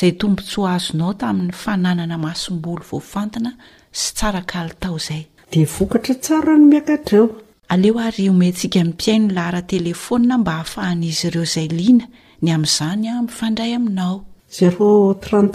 zay 0.00 0.12
tombonts 0.12 0.58
azonao 0.58 1.14
tamin'ny 1.14 1.52
fananana 1.52 2.18
masombolo 2.18 2.82
vaofantina 2.90 3.50
sy 3.92 4.12
tsara 4.16 4.40
ka 4.50 4.60
li 4.68 4.72
tao 4.82 4.96
izay 5.00 5.22
dia 5.52 5.66
vokatra 5.74 6.14
tsaro 6.24 6.50
ano 6.56 6.66
miakatreo 6.72 7.24
aleo 7.72 7.96
a 8.06 8.08
ry 8.16 8.24
omentsika 8.32 8.80
mni 8.84 8.94
piaino 9.00 9.28
lahara 9.36 9.60
telefonina 9.72 10.34
mba 10.40 10.52
hahafahan'izy 10.58 11.24
ireo 11.28 11.44
izay 11.48 11.68
lina 11.78 12.04
ny 12.42 12.48
amin'izany 12.56 13.04
a 13.10 13.12
mifandray 13.26 13.72
aminao 13.78 14.16
z4 14.56 15.38
z 15.52 15.54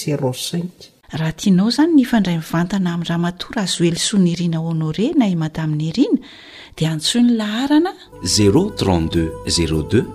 z 0.00 0.02
raha 1.12 1.32
tianao 1.32 1.68
izany 1.68 1.94
ny 1.94 2.04
fandray 2.06 2.36
mivantana 2.38 2.92
amin'ndrahamatora 2.94 3.62
azoely 3.66 3.96
soa 3.98 4.18
ny 4.20 4.34
riana 4.36 4.58
honorena 4.64 5.26
i 5.28 5.36
madamo 5.36 5.76
nirina 5.76 6.18
dia 6.76 6.90
antsoi 6.92 7.22
ny 7.22 7.34
laharana 7.36 7.92
z3 8.22 8.50
0 9.58 10.10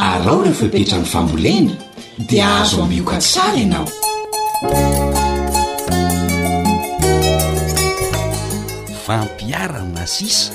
arao 0.04 0.42
rehefa 0.44 0.64
ipetra 0.68 0.98
ny 1.00 1.06
famboleny 1.12 1.72
dia 2.28 2.48
azo 2.60 2.78
amoka 2.84 3.16
tsara 3.24 3.56
ianao 3.56 3.88
fampiarana 9.06 9.88
na 9.96 10.06
sisa 10.06 10.50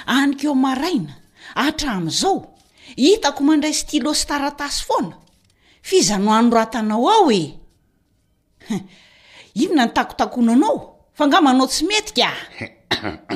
anikeo 0.07 0.53
amaraina 0.57 1.15
atraam'izao 1.55 2.55
hitako 2.97 3.43
mandray 3.45 3.73
stylo 3.75 4.15
staratasy 4.15 4.85
foana 4.87 5.17
fizano 5.83 6.31
hanoratanao 6.33 7.09
ao 7.11 7.33
e 7.33 7.45
inona 9.61 9.85
ny 9.87 9.93
takotakonanao 9.97 10.77
fa 11.17 11.25
ngamanao 11.29 11.67
tsy 11.67 11.85
metika 11.87 12.31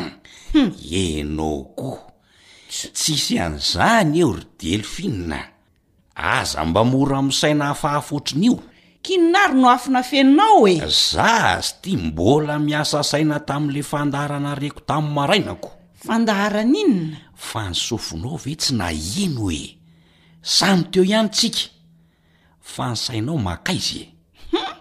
enao 1.01 1.61
koa 1.79 2.03
stsisy 2.71 3.35
an'izany 3.45 4.18
eo 4.23 4.33
ry 4.37 4.45
delhina 4.59 5.41
aza 6.14 6.64
mba 6.64 6.83
mora 6.85 7.18
amsaina 7.18 7.64
hafahafotrin'io 7.71 8.59
kinonary 9.03 9.57
no 9.61 9.66
afina 9.72 10.03
feninao 10.05 10.68
e 10.68 10.78
za 10.88 11.57
sy 11.64 11.72
tia 11.82 11.98
mbola 12.01 12.55
miasa 12.61 13.01
saina 13.03 13.40
tami'le 13.40 13.80
fandaharana 13.82 14.53
reko 14.61 14.80
tam'y 14.84 15.09
marainako 15.16 15.70
fandaharan' 16.07 16.74
inyna 16.82 17.18
fa 17.51 17.62
nisofonao 17.72 18.36
ve 18.42 18.53
tsy 18.61 18.72
na 18.76 18.86
ino 18.92 19.42
oe 19.51 19.64
sany 20.57 20.80
teo 20.92 21.05
ihanytsika 21.05 21.61
fanysainao 22.72 23.38
makaizy 23.48 24.03
ehum 24.53 24.76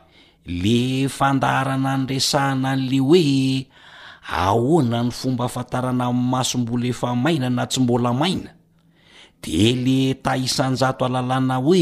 le 0.62 0.78
fandaharana 1.18 1.92
ndresahana 2.04 2.68
an'le 2.76 3.00
hoe 3.08 3.24
ahoana 4.42 5.00
ny 5.08 5.12
fomba 5.20 5.44
afantarana 5.50 6.06
nmasombola 6.14 6.86
efa 6.94 7.16
maina 7.24 7.48
na 7.50 7.64
tsy 7.72 7.80
mbola 7.84 8.12
maina 8.14 8.52
de 9.44 9.58
le 9.84 9.98
tahisanjato 10.24 11.02
alalàna 11.08 11.56
hoe 11.66 11.80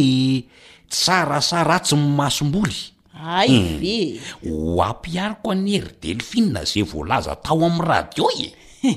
tsara 0.89 1.39
sa 1.43 1.63
ratsy 1.67 1.95
masomboly 1.99 2.95
ay 3.17 3.49
hmm. 3.51 3.77
ve 3.81 3.97
o 4.47 4.79
ampiariko 4.81 5.51
anyhery 5.51 5.91
delfinna 6.01 6.63
zay 6.63 6.83
voalaza 6.83 7.35
tao 7.43 7.59
am'n 7.67 7.83
rahadio 7.83 8.27
ie 8.39 8.49
e? 8.87 8.91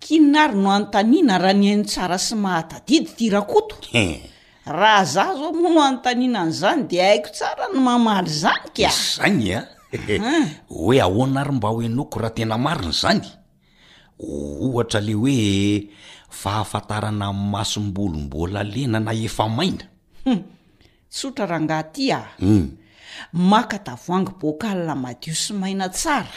kinnary 0.00 0.58
no 0.58 0.72
antaniana 0.74 1.38
raha 1.38 1.54
nyany 1.54 1.84
tsara 1.86 2.18
sy 2.18 2.34
mahatadidy 2.34 3.30
trakoto 3.30 3.76
raha 4.66 5.04
za 5.04 5.24
zao 5.38 5.52
moa 5.54 5.70
no 5.74 5.80
antaninan'zany 5.92 6.88
de 6.90 6.98
aiko 6.98 7.30
tsara 7.30 7.64
ny 7.72 7.78
mamay 7.78 8.26
zany 8.26 8.64
ka 8.76 8.90
zany 8.90 9.44
e? 9.54 9.58
a 9.60 9.64
ah. 10.22 10.46
hoe 10.70 10.98
ahona 11.00 11.40
ary 11.44 11.52
mba 11.52 11.68
hoenoko 11.68 12.16
raha 12.18 12.34
tena 12.34 12.56
mariny 12.58 12.92
zany 12.96 13.22
ohatra 14.18 15.00
le 15.00 15.14
oe 15.14 15.36
fahafantarana 16.32 17.32
masomboly 17.32 18.18
mbola 18.24 18.64
lena 18.64 18.98
na 19.00 19.12
efa 19.12 19.48
maina 19.48 19.84
tsotrarangahty 21.10 22.12
a 22.14 22.22
hmm. 22.38 22.68
maka 23.34 23.78
davoangy 23.78 24.30
boakala 24.40 24.94
madio 24.96 25.34
so 25.34 25.54
maina 25.54 25.88
tsara 25.88 26.30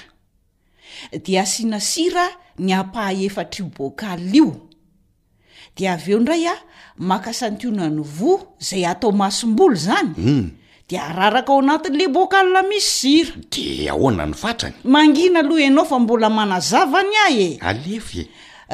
de 1.24 1.40
asiana 1.40 1.80
sira 1.80 2.28
ny 2.60 2.74
apaha 2.74 3.14
efatraio 3.14 3.72
boakaa 3.78 4.18
io 4.18 4.68
de 5.78 5.86
aveo 5.90 6.18
indray 6.20 6.46
a 6.48 6.56
maka 6.98 7.32
santiona 7.34 7.90
ny 7.90 8.02
voa 8.02 8.40
zay 8.60 8.86
atao 8.86 9.12
mahasom-boly 9.12 9.78
zany 9.86 10.14
hmm. 10.18 10.50
de 10.90 10.98
araraka 10.98 11.54
ao 11.54 11.60
anatin'le 11.62 12.08
boakala 12.08 12.62
misy 12.64 12.82
sira 12.90 13.34
de 13.52 13.62
e 13.86 13.90
ahona 13.90 14.26
ny 14.26 14.34
fatrany 14.34 14.74
mangina 14.84 15.40
aloha 15.40 15.66
anao 15.68 15.86
fa 15.86 16.00
mbola 16.00 16.30
manazavany 16.30 17.14
ahy 17.28 17.42
e 17.46 17.58
alefae 17.62 18.26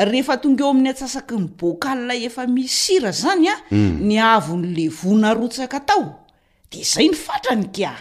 rehefa 0.08 0.38
tonga 0.40 0.64
eo 0.64 0.70
amin'ny 0.72 0.90
atsasaky 0.90 1.36
ny 1.40 1.48
bokala 1.60 2.16
efa 2.16 2.44
mis 2.48 2.72
sira 2.72 3.12
zany 3.12 3.48
a 3.52 3.56
mm. 3.72 4.00
ny 4.08 4.16
avon'le 4.20 4.86
vonarotsaka 5.00 5.80
tao 5.90 6.04
de 6.72 6.84
zay 6.84 7.10
ny 7.10 7.16
fatrany 7.16 7.68
ka 7.72 7.96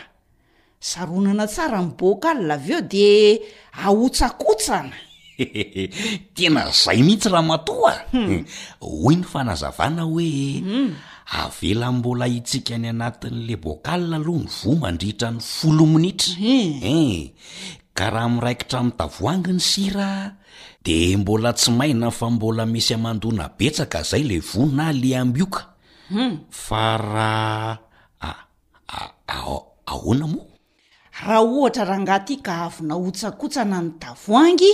saronana 0.80 1.46
tsara 1.46 1.80
ny 1.82 1.90
bokala 1.98 2.54
av 2.54 2.68
eo 2.70 2.80
de 2.80 3.40
ahotsakotsana 3.74 4.94
tena 6.34 6.70
zay 6.72 7.02
mihitsy 7.02 7.28
raha 7.30 7.42
matoa 7.42 7.94
hmm. 8.12 8.42
hoy 8.82 9.16
ny 9.18 9.22
fanazavana 9.26 10.02
hoe 10.02 10.58
hmm. 10.66 10.90
avelambola 11.42 12.26
itsika 12.26 12.78
ny 12.78 12.88
anatin'la 12.94 13.54
bokala 13.58 14.16
aloha 14.18 14.42
ny 14.46 14.46
vo 14.62 14.70
mandriitra 14.82 15.30
ny 15.34 15.40
folominitra 15.42 16.34
e 16.42 16.46
eh. 16.46 16.68
eh, 16.90 17.22
ka 17.96 18.06
raha 18.10 18.28
miraikitramitavoanginy 18.34 19.60
sira 19.62 20.37
de 20.88 21.16
mbola 21.20 21.52
tsy 21.52 21.70
maina 21.70 22.08
fa 22.10 22.26
mbola 22.30 22.64
misy 22.72 22.94
amandona 22.94 23.44
betsaka 23.58 23.98
zay 24.10 24.22
le 24.28 24.38
vo 24.48 24.62
na 24.76 24.86
le 24.92 25.10
ambyokahu 25.16 25.68
hmm. 26.14 26.34
fa 26.64 26.82
raaa 26.96 28.32
ahoana 29.90 30.26
moa 30.26 30.48
raha 31.20 31.40
ohatra 31.42 31.84
raha 31.88 32.00
ngaty 32.06 32.36
ka 32.46 32.52
avonahotsakotsana 32.66 33.78
ny 33.84 33.90
tavoangy 34.00 34.72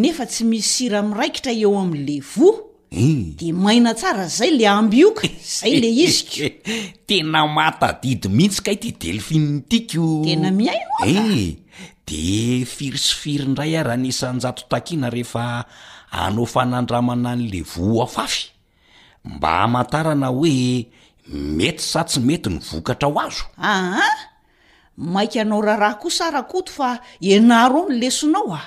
nefa 0.00 0.26
tsy 0.26 0.42
misy 0.44 0.68
sira 0.74 1.02
miraikitra 1.02 1.52
eo 1.62 1.72
am'le 1.84 2.16
vo 2.34 2.48
eh. 2.90 3.38
de 3.38 3.52
maina 3.52 3.94
tsara 3.94 4.26
zay 4.28 4.50
le 4.58 4.66
ambyoka 4.66 5.28
zay 5.58 5.72
le 5.80 5.88
iziko 6.02 6.50
tena 7.06 7.46
matadidy 7.46 8.28
mihitsy 8.36 8.62
kay 8.66 8.76
ty 8.82 8.90
delphin 9.02 9.62
tiakotena 9.70 10.50
miaio 10.50 11.61
de 12.06 12.62
firisifiry 12.66 13.44
ndray 13.46 13.72
ah 13.78 13.82
raha 13.86 13.96
nisanjato 14.04 14.62
takiana 14.72 15.08
rehefa 15.14 15.44
anaofanandramana 16.24 17.30
n'le 17.38 17.60
voafafy 17.72 18.42
mba 19.32 19.50
hamantarana 19.60 20.28
hoe 20.28 20.86
mety 21.58 21.82
sa 21.90 22.00
tsy 22.08 22.18
mety 22.28 22.48
ny 22.52 22.58
vokatra 22.68 23.08
ao 23.08 23.18
azo 23.24 23.44
ahah 23.70 24.16
maika 25.14 25.38
anao 25.42 25.62
raharaha 25.68 26.00
ko 26.02 26.08
sara 26.18 26.42
koto 26.52 26.70
fa 26.78 26.88
anaro 27.34 27.80
eo 27.86 27.88
ny 27.90 27.96
lesonao 28.02 28.50
ao 28.60 28.66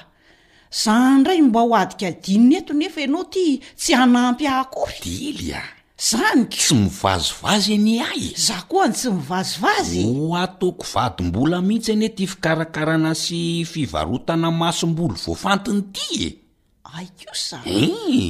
za 0.83 0.93
ndray 1.19 1.41
mba 1.47 1.59
ho 1.67 1.73
adika 1.81 2.09
dininy 2.23 2.55
eto 2.59 2.73
nefa 2.79 2.99
ianao 3.01 3.25
ty 3.33 3.45
tsy 3.79 3.91
hanampy 3.99 4.43
ahkorydily 4.47 5.51
a 5.59 5.63
zany 5.97 6.43
tsy 6.51 6.75
mivazovazy 6.75 7.73
any 7.79 8.01
ay 8.03 8.33
za 8.37 8.61
koa 8.67 8.87
ny 8.91 8.95
tsy 8.99 9.09
mivazovazyo 9.15 10.35
atoko 10.37 10.83
vadymbola 10.93 11.61
mihitsy 11.63 11.91
anie 11.95 12.09
ty 12.11 12.27
fikarakarana 12.27 13.15
sy 13.15 13.63
fivarotana 13.65 14.51
masom-bolo 14.51 15.13
voa 15.15 15.35
fantiny 15.39 15.79
ity 15.87 16.27
e 16.27 16.35
ai 16.83 17.07
kosa 17.15 17.61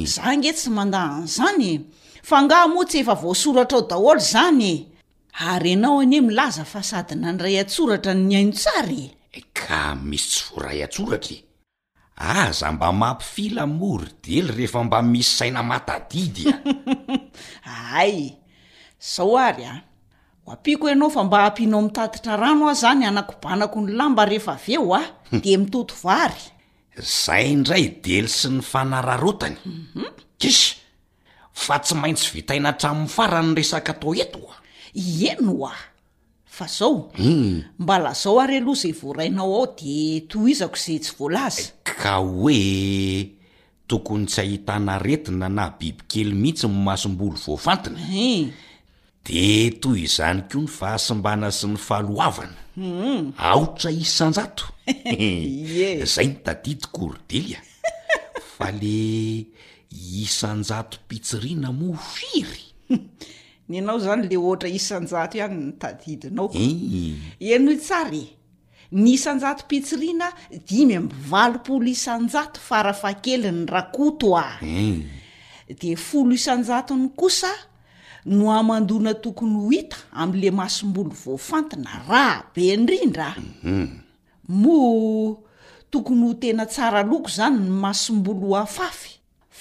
za 0.06 0.26
nge 0.36 0.52
tsy 0.54 0.70
mandahan'izany 0.70 1.62
e. 1.74 1.80
fa 2.22 2.42
nga 2.46 2.68
moa 2.70 2.86
tsy 2.86 3.02
efa 3.02 3.14
voasoratra 3.18 3.78
ao 3.82 3.86
daholo 3.90 4.20
zany 4.22 4.62
e. 4.72 4.86
ary 5.42 5.72
ianao 5.74 5.98
anie 6.06 6.20
milaza 6.22 6.62
fa 6.64 6.82
sady 6.86 7.14
nandray 7.18 7.58
antsoratra 7.58 8.14
ny 8.14 8.36
ainotsary 8.38 9.10
e. 9.34 9.40
ka 9.52 9.94
misy 9.98 10.26
tsy 10.30 10.40
voray 10.54 10.84
atsoratra 10.86 11.45
aza 12.16 12.72
mba 12.72 12.92
mampifila 12.92 13.66
mory 13.68 14.08
dely 14.24 14.48
rehefa 14.52 14.82
mba 14.84 15.02
misy 15.04 15.30
saina 15.36 15.60
matadidya 15.62 16.58
ay 17.92 18.32
zao 18.98 19.36
ary 19.36 19.64
a 19.68 19.84
ho 20.44 20.52
apiako 20.52 20.88
ianao 20.90 21.10
fa 21.12 21.24
mba 21.24 21.42
hampinao 21.44 21.82
mitatitra 21.84 22.36
rano 22.36 22.68
ao 22.68 22.74
zany 22.74 23.04
hanakobanako 23.04 23.76
ny 23.80 23.92
lamba 23.92 24.24
rehefa 24.24 24.52
aveo 24.56 24.94
a 24.96 25.02
hmm. 25.30 25.40
de 25.44 25.52
mitotovary 25.56 26.44
zay 27.22 27.52
indray 27.52 27.86
dely 28.04 28.28
sy 28.28 28.48
ny 28.48 28.60
fanararotanym 28.64 29.60
mhm. 29.94 30.10
kisha 30.40 30.76
fa 31.52 31.76
tsy 31.84 31.94
maintsy 32.00 32.30
vitaina 32.34 32.68
atramin'ny 32.72 33.12
farany 33.16 33.52
resaka 33.60 33.92
atao 33.92 34.12
etooa 34.24 34.56
eno 35.28 35.52
oa 35.62 35.74
fa 36.56 36.64
zao 36.66 37.12
mm. 37.18 37.62
mba 37.78 37.98
lazao 37.98 38.40
ary 38.40 38.56
aloha 38.56 38.78
izay 38.80 38.92
voarainao 39.00 39.54
ao 39.54 39.66
de 39.76 40.20
to 40.28 40.48
izako 40.48 40.76
izay 40.76 40.98
tsy 41.02 41.12
voalazy 41.18 41.62
ka 41.84 42.14
hoe 42.16 43.28
tokony 43.86 44.24
tsy 44.26 44.40
ahitana 44.40 44.98
retina 44.98 45.48
na 45.48 45.64
bibikely 45.78 46.32
mihitsy 46.40 46.66
mimasom-boly 46.72 47.40
voafantiny 47.46 48.52
de 49.24 49.70
toy 49.82 49.98
izany 50.06 50.40
koa 50.48 50.60
ny 50.64 50.68
fahasimbana 50.78 51.48
sy 51.58 51.66
ny 51.72 51.76
faaloavana 51.86 52.56
mm. 52.76 53.24
aotra 53.48 53.90
isanjatoe 54.04 54.92
zay 56.14 56.26
nytadidi 56.30 56.86
kordilya 56.96 57.60
fa 58.56 58.66
le 58.80 58.98
isanjato 60.24 60.96
pitsiriana 61.08 61.70
mofiry 61.78 62.62
ny 63.68 63.78
anao 63.82 63.98
zany 63.98 64.28
le 64.30 64.36
ohatra 64.38 64.68
isanjato 64.78 65.38
hany 65.42 65.56
ny 65.64 65.72
tadidinao 65.80 66.48
enoh 67.54 67.72
eh. 67.72 67.78
tsara 67.84 68.14
e 68.14 68.24
ny 68.92 69.08
isanjato 69.16 69.62
pitsiriana 69.70 70.28
dimy 70.68 70.94
am 71.00 71.06
valopolo 71.30 71.88
isanjato 71.96 72.58
farafa 72.68 73.10
kely 73.24 73.50
ny 73.58 73.64
rakoto 73.74 74.28
a 74.38 74.46
eh. 74.76 74.98
de 75.80 75.90
folo 76.06 76.32
isanjaony 76.38 77.08
kosa 77.18 77.50
no 78.36 78.44
amandona 78.60 79.12
tokony 79.24 79.54
ho 79.62 79.70
ita 79.80 79.96
amle 80.22 80.50
masom-bolo 80.58 81.14
voafantina 81.24 81.92
raha 82.08 82.46
be 82.54 82.62
ndrindraa 82.82 83.34
mhm. 83.64 83.86
mo 84.60 84.78
tokony 85.90 86.24
h 86.30 86.34
tena 86.40 86.64
tsara 86.72 86.98
aloko 87.02 87.28
zany 87.36 87.58
ny 87.66 87.70
mahsom-bolo 87.82 88.54
afafy 88.64 89.12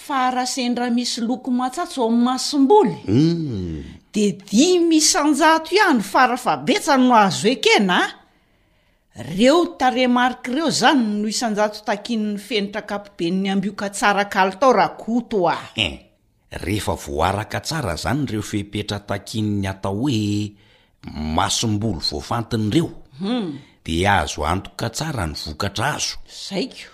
farasendra 0.08 0.90
misy 0.94 1.22
loko 1.26 1.50
matsatso 1.52 2.06
'asmboy 2.30 2.90
hmm. 3.10 3.82
de 4.14 4.26
dimy 4.50 5.00
isanjato 5.02 5.74
ihany 5.74 6.04
fara 6.06 6.38
fa 6.38 6.54
betsa 6.68 6.94
no 6.98 7.16
azo 7.18 7.48
e 7.50 7.56
kena 7.66 8.00
reo 9.36 9.60
taremarika 9.82 10.52
reo 10.56 10.70
zany 10.80 11.06
no 11.22 11.26
isanjato 11.34 11.80
takinny 11.90 12.38
fenitra 12.48 12.84
akapiben'ny 12.86 13.50
ambioka 13.54 13.90
tsara 13.96 14.26
kali 14.34 14.54
tao 14.62 14.72
raha 14.78 14.94
koto 15.04 15.40
ae 15.50 15.74
eh, 15.86 15.94
rehefa 16.64 16.94
voaraka 17.06 17.60
tsara 17.66 17.96
zany 18.04 18.22
reo 18.32 18.44
fepetra 18.52 19.00
takinny 19.10 19.66
atao 19.74 19.98
hoe 20.06 20.24
masomboly 21.36 22.02
voafantiny 22.12 22.68
ireohu 22.74 22.94
hmm. 23.22 23.50
de 23.86 23.94
azo 24.20 24.42
antoka 24.54 24.88
tsara 24.96 25.26
ny 25.26 25.34
vokatra 25.46 25.88
azo 25.98 26.16
zaiko 26.46 26.94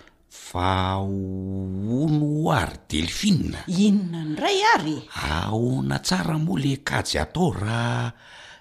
fa 0.51 0.99
ono 0.99 2.51
ary 2.51 2.77
delhina 2.89 3.59
inona 3.85 4.19
ndray 4.31 4.59
ary 4.75 4.97
aona 5.31 5.97
tsara 6.05 6.35
moa 6.45 6.59
le 6.63 6.73
kajy 6.87 7.15
atao 7.23 7.47
raha 7.55 8.11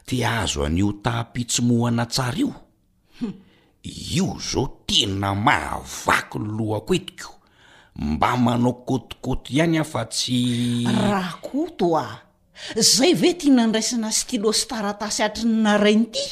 te 0.06 0.16
azo 0.24 0.62
anio 0.66 0.92
tapitsymohana 1.04 2.06
tsara 2.06 2.36
io 2.38 2.52
io 4.14 4.28
zao 4.48 4.66
tena 4.86 5.34
mahavaky 5.34 6.38
loakoetiko 6.58 7.32
mba 8.06 8.30
manao 8.44 8.72
kôtikôty 8.88 9.48
ihany 9.56 9.76
ahfa 9.82 10.02
tsy 10.14 10.38
raha 11.10 11.34
koto 11.46 11.98
a 11.98 12.06
zay 12.78 13.12
ve 13.18 13.34
tia 13.38 13.50
nandraisina 13.56 14.10
sytilo 14.14 14.52
sy 14.54 14.64
taratasy 14.70 15.20
atri 15.26 15.44
ny 15.48 15.58
na 15.64 15.74
rain'ty 15.76 16.26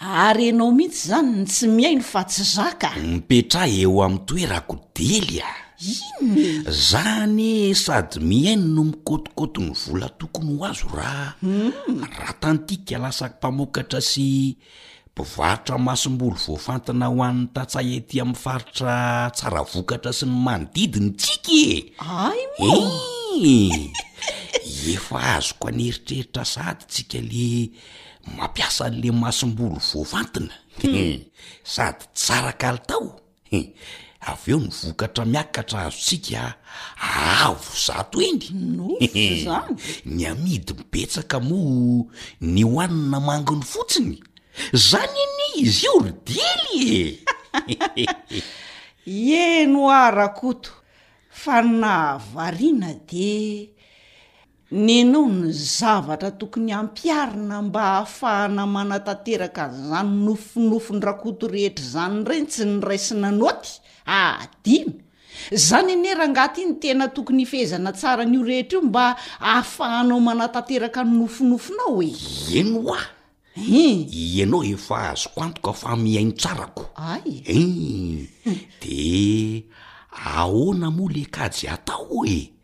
ary 0.00 0.48
anao 0.54 0.70
mihitsy 0.72 1.08
zany 1.10 1.44
tsy 1.46 1.66
mihaino 1.74 2.02
fa 2.06 2.22
tsy 2.24 2.42
zaka 2.42 2.90
mipetrahy 3.02 3.82
eo 3.84 3.98
am'ny 4.06 4.20
toerako 4.26 4.74
delya 4.94 5.48
zany 6.70 7.74
sady 7.74 8.20
mihaino 8.22 8.66
no 8.74 8.82
mikotikoti 8.90 9.58
ny 9.66 9.70
vola 9.82 10.08
tokony 10.18 10.50
ho 10.58 10.64
azo 10.70 10.86
raha 10.94 11.34
hmm. 11.42 11.72
ratantikka 12.26 12.94
lasa 13.02 13.26
mpamokatra 13.26 13.98
sy 14.00 14.54
mpivarotra 15.10 15.74
mahasim-boly 15.82 16.38
voafantana 16.46 17.06
ho 17.10 17.18
an'ny 17.22 17.48
tatsaha 17.54 17.84
ety 17.98 18.16
amin'y 18.22 18.38
faritra 18.44 18.98
tsara 19.34 19.62
vokatra 19.66 20.12
sy 20.14 20.26
ny 20.30 20.36
manodidiny 20.46 21.10
tsikaaie 21.18 22.84
efa 24.94 25.18
azoko 25.42 25.66
any 25.68 25.88
eritreritra 25.90 26.44
sady 26.46 26.84
tsika 26.90 27.18
le 27.18 27.48
mampiasa 28.36 28.84
an'le 28.84 29.12
mahasombolo 29.12 29.78
voafantina 29.92 30.52
hmm. 30.82 30.94
eh, 30.94 31.20
sady 31.62 32.04
tsarakali 32.14 32.78
tao 32.86 33.20
eh, 33.50 33.70
avy 34.20 34.50
eo 34.50 34.58
ny 34.58 34.70
vokatra 34.84 35.24
miakatra 35.24 35.80
azotsika 35.82 36.54
avo 37.42 37.64
zatoeny 37.86 38.42
n 38.50 38.96
eh, 39.00 39.44
zany 39.44 39.74
ny 40.06 40.24
amidy 40.28 40.72
mibetsaka 40.74 41.40
mo 41.40 41.58
ny 42.40 42.62
hohanina 42.64 43.20
mangony 43.20 43.62
fotsiny 43.62 44.18
zany 44.72 45.18
any 45.24 45.62
izy 45.62 45.86
io 45.86 45.92
rodily 45.98 47.18
e 47.96 48.06
eno 49.62 49.90
arakoto 49.90 50.70
fa 51.30 51.62
nahvariana 51.62 52.94
de 53.06 53.26
ny 54.70 55.00
anao 55.02 55.24
ny 55.32 55.48
zavatra 55.52 56.28
tokony 56.36 56.72
ampiarina 56.76 57.62
mba 57.62 57.80
hahafahana 57.80 58.66
manatanteraka 58.68 59.64
zany 59.72 60.10
nofonofonrakoto 60.24 61.48
rehetra 61.48 61.84
zany 61.84 62.24
reny 62.28 62.46
tsy 62.46 62.64
ny 62.64 62.80
raisina 62.84 63.30
noty 63.32 63.80
adino 64.04 64.92
ah, 64.92 65.56
zany 65.56 65.92
anera 65.96 66.24
angaty 66.28 66.64
ny 66.68 66.74
tena 66.84 67.08
tokony 67.08 67.48
hifehezana 67.48 67.94
tsaran'io 67.96 68.44
rehetra 68.44 68.76
io 68.78 68.82
mba 68.84 69.16
ahafahanao 69.40 70.20
manatanteraka 70.20 71.00
ny 71.04 71.16
nofonofonao 71.16 72.02
e 72.04 72.12
eno 72.60 72.92
a 72.92 73.00
e 73.56 74.42
anao 74.44 74.60
efa 74.64 75.16
azoko 75.16 75.40
antoko 75.48 75.72
fa 75.72 75.96
miaino 75.96 76.32
tsarakoa 76.36 77.16
de 78.84 79.64
ahona 80.12 80.90
mole 80.92 81.24
akajy 81.24 81.72
atao 81.72 82.20
e 82.28 82.57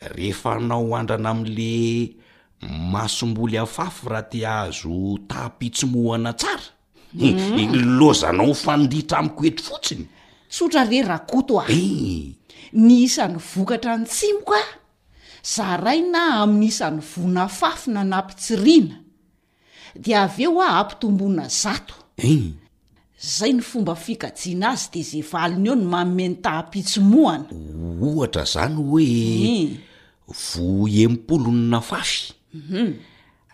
rehefa 0.00 0.58
nao 0.60 0.94
andrana 0.96 1.30
ami'le 1.34 2.14
masomboly 2.92 3.58
afafy 3.58 4.08
ra 4.08 4.20
ty 4.22 4.44
ahzo 4.46 5.18
tapitsomooana 5.28 6.32
tsara 6.40 6.62
mm. 7.14 7.98
lozanao 7.98 8.54
fanditra 8.54 9.18
amikoety 9.18 9.62
fotsiny 9.62 10.04
tsotra 10.52 10.82
re 10.90 10.98
rakoto 11.02 11.54
a 11.60 11.64
eh. 11.68 12.32
ny 12.86 12.94
isan'ny 13.06 13.36
vokatra 13.50 13.94
ny 14.00 14.06
tsimok 14.12 14.50
a 14.56 14.62
zaraina 15.52 16.20
amin'nyisan'ny 16.42 17.00
vona 17.10 17.44
fafi 17.58 17.88
na 17.94 18.02
nampitsiriana 18.10 18.96
di 20.02 20.10
av 20.22 20.34
eo 20.44 20.60
a 20.60 20.68
ampi 20.80 20.94
tomboina 21.00 21.44
zato 21.62 21.94
e 22.30 22.65
zay 23.16 23.52
ny 23.56 23.62
fomba 23.64 23.94
fikajiana 23.96 24.68
azy 24.76 24.88
de 24.92 25.02
zey 25.02 25.22
valiny 25.24 25.66
eo 25.68 25.74
no 25.74 25.88
maomen 25.90 26.34
tapitsomohana 26.44 27.44
ohatra 28.04 28.44
zany 28.52 28.74
hoe 28.76 29.04
hmm. 29.04 29.76
voa 30.52 30.90
empolo 31.04 31.50
ny 31.52 31.62
nafafy 31.70 32.34
mhm. 32.54 32.92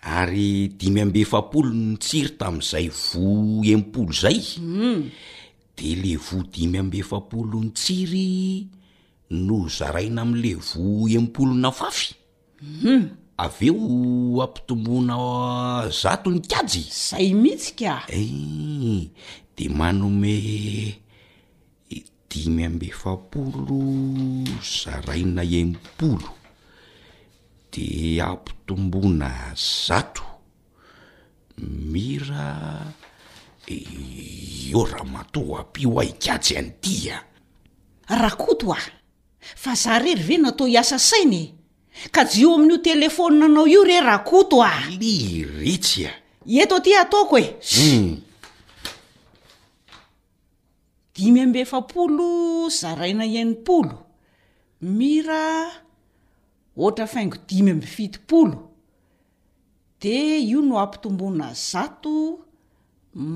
ary 0.03 0.69
dimy 0.69 1.01
ambe 1.03 1.21
efapolo 1.23 1.71
ny 1.71 1.95
tsiry 2.03 2.31
tamin'izay 2.39 2.89
voa 2.91 3.65
empolo 3.73 4.13
zay 4.23 4.39
hmm. 4.59 5.01
de 5.77 5.95
le 6.03 6.17
voa 6.17 6.45
dimy 6.53 6.79
ambe 6.79 7.03
fapolo 7.07 7.63
ny 7.63 7.71
tsiry 7.71 8.67
no 9.31 9.69
zaraina 9.69 10.23
am'le 10.27 10.55
voa 10.57 11.11
empolonafafy 11.21 12.15
mhm. 12.63 13.03
aveo 13.39 14.43
ampitomboana 14.43 15.17
zato 16.03 16.31
ny 16.35 16.43
kajy 16.51 16.83
zay 16.91 17.31
mihitsy 17.35 17.71
ka 17.79 17.95
e 18.11 18.19
eh, 18.19 19.09
de 19.57 19.69
manome 19.69 20.97
dimy 22.29 22.65
ambe 22.65 22.89
fapolo 23.03 23.81
zaraina 24.79 25.43
yaympolo 25.53 26.31
de 27.73 28.19
ampitombona 28.21 29.55
zato 29.87 30.23
mira 31.59 32.81
eora 33.69 35.05
matoapyo 35.13 35.91
a 36.01 36.05
e, 36.05 36.09
ikajy 36.11 36.53
an'itya 36.61 37.17
rakoto 38.23 38.73
a 38.77 38.81
fa 39.63 39.75
za 39.75 39.99
reryre 40.03 40.37
natao 40.41 40.67
hiasa 40.67 40.99
sainy 40.99 41.53
ka 42.15 42.25
jio 42.25 42.55
amin'io 42.55 42.79
telefôny 42.81 43.37
nanao 43.41 43.67
io 43.69 43.85
re 43.85 44.01
rakoto 44.01 44.63
a 44.65 44.73
liretsy 45.01 46.09
a 46.09 46.13
eto 46.63 46.77
tya 46.85 47.01
ataoko 47.05 47.37
eu 47.39 47.51
hmm. 47.61 48.32
dimy 51.17 51.41
amb 51.45 51.57
efapolo 51.57 52.29
zaraina 52.73 53.25
an'nimpolo 53.27 53.99
mira 54.81 55.43
ohatra 56.77 57.07
faingo 57.13 57.37
dimy 57.49 57.71
amby 57.75 57.87
fitopolo 57.87 58.61
de 60.01 60.15
io 60.51 60.61
no 60.63 60.79
ampi 60.81 60.99
tomboina 61.03 61.53
zato 61.55 62.13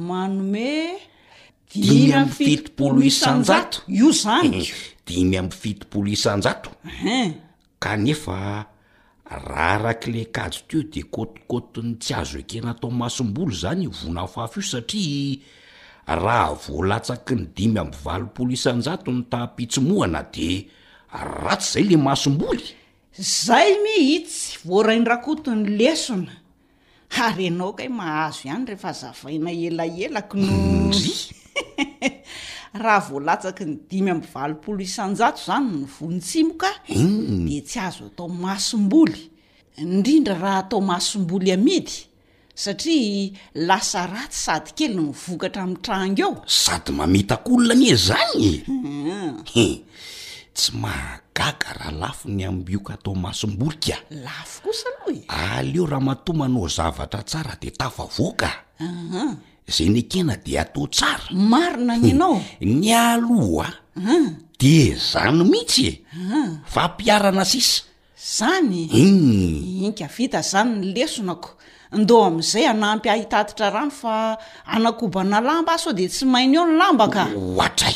manome 0.08 0.68
dimyabfitpolo 1.74 3.00
isanjato 3.02 3.78
io 3.88 4.10
zany 4.22 4.54
eh, 4.62 4.72
dimy 5.06 5.36
ambyfitopolo 5.38 6.08
isanjatoe 6.08 7.22
kanefa 7.78 8.66
raha 9.46 9.78
rakilekajo 9.84 10.60
teo 10.68 10.82
de 10.92 11.02
kôtikotony 11.12 11.94
tsy 12.00 12.12
azo 12.20 12.38
ekena 12.42 12.70
atao 12.72 12.90
masom-bolo 13.00 13.52
zany 13.62 13.86
vonafoafa 13.98 14.58
io 14.60 14.62
satria 14.62 15.40
raha 16.14 16.54
voalatsaky 16.56 17.34
ny 17.34 17.46
dimy 17.54 17.78
am 17.80 17.90
valopolo 17.92 18.50
isanjato 18.52 19.10
ny 19.12 19.24
tapitsomoana 19.30 20.22
de 20.30 20.66
ratsy 21.42 21.72
zay 21.72 21.84
le 21.84 21.96
masom-boly 21.96 22.62
zay 23.18 23.76
mihitsy 23.82 24.58
voaraindrakoto 24.64 25.54
ny 25.54 25.66
lesona 25.78 26.32
ary 27.24 27.46
ianao 27.46 27.72
ka 27.72 27.82
ho 27.84 27.90
mahazo 27.90 28.46
ihany 28.48 28.64
rehefa 28.66 28.88
azavaina 28.88 29.50
elaelako 29.50 30.36
no 30.38 30.54
nry 30.86 31.14
raha 32.82 33.06
voalatsaky 33.10 33.64
ny 33.66 33.76
dimy 33.90 34.10
amy 34.10 34.26
valopolo 34.34 34.80
isanjato 34.82 35.42
zany 35.46 35.66
ny 35.72 35.86
vontsimoka 35.98 36.70
de 37.48 37.60
tsy 37.66 37.78
azo 37.80 38.06
atao 38.06 38.28
masom-boly 38.28 39.18
indrindra 39.76 40.38
raha 40.38 40.58
atao 40.64 40.80
mahasom-boly 40.80 41.50
amidy 41.52 42.05
satria 42.56 43.36
lasa 43.68 44.08
ratsy 44.08 44.38
sady 44.48 44.70
kely 44.72 44.96
ny 44.96 45.12
vokatra 45.12 45.62
ami 45.68 45.76
trango 45.82 46.24
ao 46.26 46.36
sady 46.48 46.90
mamitakoolona 46.96 47.74
an 47.76 47.82
e 47.84 47.96
zany 47.96 48.50
hmm. 48.66 49.44
tsy 49.44 50.72
magagara 50.72 51.90
lafo 51.92 52.28
ny 52.32 52.44
aboka 52.48 52.94
atao 52.96 53.14
masomborikaa 53.14 54.00
lafo 54.24 54.62
kosa 54.64 54.88
aloe 55.04 55.24
aleo 55.28 55.84
raha 55.86 56.00
mato 56.00 56.32
manao 56.32 56.68
zavatra 56.68 57.22
tsara 57.22 57.58
de 57.60 57.70
tafavoaka 57.70 58.50
zay 59.68 59.88
nykena 59.88 60.36
de 60.36 60.56
atao 60.58 60.86
tsara 60.88 61.28
marina 61.32 61.98
nyanao 61.98 62.40
ny 62.60 62.92
aloa 62.94 63.68
de 64.58 64.96
zany 65.12 65.44
mihitsy 65.44 65.86
e 65.86 66.02
fa 66.64 66.88
mpiarana 66.88 67.44
sisa 67.44 67.82
zanyu 68.36 68.88
inkavita 69.84 70.40
zany 70.40 70.70
ny 70.80 70.86
lesonako 70.96 71.50
ndeho 71.92 72.24
am'izay 72.24 72.66
anampyahitatitra 72.66 73.70
rano 73.70 73.90
fa 73.90 74.38
anakobana 74.66 75.40
lamba 75.40 75.72
azsao 75.74 75.92
de 75.92 76.08
tsy 76.08 76.24
mainy 76.26 76.56
ao 76.56 76.66
ny 76.66 76.74
lambaka 76.78 77.26
ohatray 77.36 77.94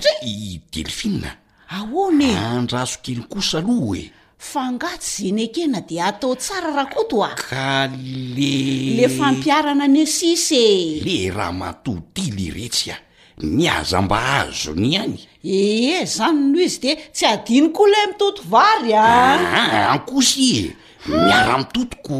trayi 0.00 0.60
delphina 0.72 1.30
ahone 1.70 2.34
andraso 2.36 2.98
kely 3.04 3.22
kosa 3.30 3.58
aloha 3.58 3.96
e 3.98 4.12
fa 4.38 4.70
ngatzenykena 4.72 5.80
de 5.88 5.96
atao 6.02 6.34
tsara 6.36 6.70
raha 6.76 6.88
koto 6.92 7.24
a 7.24 7.30
ka 7.34 7.88
le 8.36 8.56
le 8.96 9.08
fampiarana 9.08 9.84
any 9.84 10.06
sisye 10.06 11.00
le 11.04 11.30
raha 11.32 11.52
matoty 11.52 12.30
ly 12.36 12.50
retsya 12.52 12.94
ny 13.42 13.64
aza 13.68 13.98
m-ba 14.02 14.18
azo 14.40 14.72
ny 14.76 14.96
any 15.00 15.18
ee 15.44 15.96
eh, 16.00 16.04
zany 16.06 16.52
noh 16.52 16.60
izy 16.62 16.78
de 16.84 16.92
tsy 17.14 17.24
adinykoa 17.32 17.88
le 17.92 18.00
mitotovary 18.12 18.92
aa 18.92 19.40
ah, 19.56 19.92
ankosye 19.94 20.76
miara-mitotoko 21.08 22.16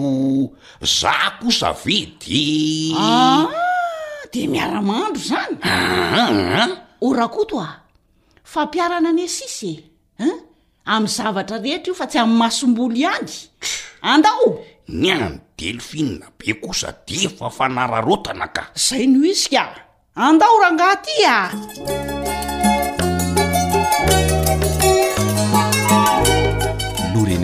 za 0.81 1.14
kosa 1.43 1.72
vedya 1.85 2.97
ah, 2.99 3.45
de 4.33 4.47
miara-mahandro 4.49 5.20
zany 5.20 5.59
ah, 5.61 6.57
ah. 6.64 6.70
orakoto 7.05 7.61
a 7.61 7.83
fampiarana 8.45 9.09
any 9.12 9.26
sise 9.28 9.85
an 10.18 10.33
amn'ny 10.89 11.12
zavatra 11.16 11.59
rehetra 11.64 11.91
io 11.93 11.95
fa 11.95 12.07
tsy 12.09 12.18
amy 12.24 12.35
mahasombolo 12.41 12.95
ihanny 13.03 13.35
andao 14.11 14.47
ny 14.89 15.09
any 15.12 15.39
delofina 15.59 16.26
be 16.39 16.55
kosa 16.62 16.91
de 17.07 17.28
fa 17.28 17.51
fanararotana 17.53 18.47
ka 18.57 18.62
zay 18.87 19.05
no 19.07 19.20
isika 19.28 19.62
andao 20.16 20.57
rahangahtya 20.62 21.35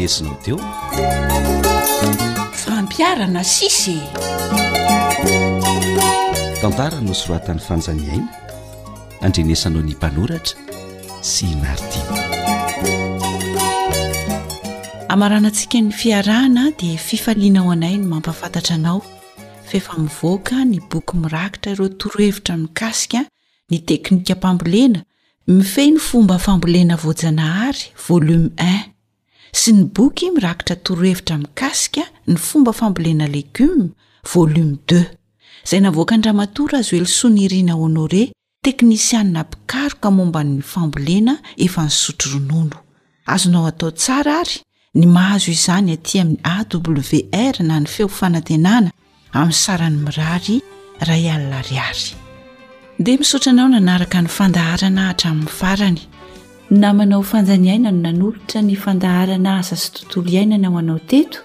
esnao 0.06 0.34
teo 0.44 0.58
fampiarana 2.64 3.42
sise 3.54 3.96
tantara 6.62 6.98
nosoratany 7.08 7.58
fanjaniaina 7.68 8.26
andrenesanao 9.26 9.82
ny 9.82 9.92
mpanoratra 9.96 10.58
sy 11.30 11.46
narti 11.62 12.00
amaranantsika 15.14 15.78
ny 15.84 15.90
fiarahana 16.00 16.64
dia 16.80 16.98
fifanianao 17.08 17.68
anay 17.74 17.94
ny 18.00 18.06
mampafantatra 18.14 18.74
anao 18.78 19.00
fefamivoaka 19.70 20.64
ny 20.70 20.78
boky 20.90 21.16
mirakitra 21.22 21.72
ireo 21.72 21.88
torohevitra 21.88 22.56
nikasika 22.56 23.20
ny 23.70 23.78
teknika 23.78 24.34
mpambolena 24.34 25.02
mifeny 25.46 25.98
fomba 25.98 26.38
fambolena 26.38 26.96
voajanahary 26.96 27.84
volume 28.08 28.50
in 28.74 28.95
sy 29.56 29.72
ny 29.76 29.84
boky 29.96 30.26
mirakitra 30.34 30.76
torohevitra 30.84 31.36
mikasika 31.38 32.02
ny 32.28 32.36
fomba 32.46 32.72
fambolena 32.76 33.26
legioma 33.34 33.88
volome 34.34 34.74
i 34.92 35.04
izay 35.68 35.80
navoaka 35.84 36.12
andra 36.16 36.32
matoro 36.40 36.74
azo 36.80 36.94
elosoniirina 37.00 37.72
honore 37.82 38.22
teknisianina 38.64 39.42
pikaro 39.50 39.96
ka 40.02 40.08
momba 40.16 40.40
nny 40.44 40.56
fambolena 40.72 41.34
efa 41.66 41.82
nysotroronono 41.88 42.76
azonao 43.34 43.64
hatao 43.68 43.90
tsara 44.00 44.34
ary 44.42 44.56
ny 44.98 45.04
mahazo 45.14 45.48
izany 45.56 45.90
aty 45.96 46.16
ami'ny 46.20 46.38
awr 46.52 47.56
na 47.68 47.80
ny 47.80 47.86
feo 47.94 48.08
fanantenana 48.18 48.90
aminy 49.38 49.54
sarany 49.64 49.96
mirary 50.06 50.56
ra 51.06 51.14
ialilaryary 51.26 52.08
dea 53.04 53.18
misaotranao 53.20 53.68
nanaraka 53.72 54.18
ny 54.24 54.28
fandaharana 54.36 55.00
ahatraminny 55.04 55.48
farany 55.60 56.00
na 56.70 56.92
manao 56.92 57.22
fanjaniainano 57.22 58.00
nanolotra 58.02 58.62
ny 58.62 58.74
fandaharana 58.82 59.58
asa 59.62 59.76
sy 59.76 59.88
tontolo 59.94 60.28
iainana 60.34 60.68
manao 60.74 60.98
teto 61.10 61.38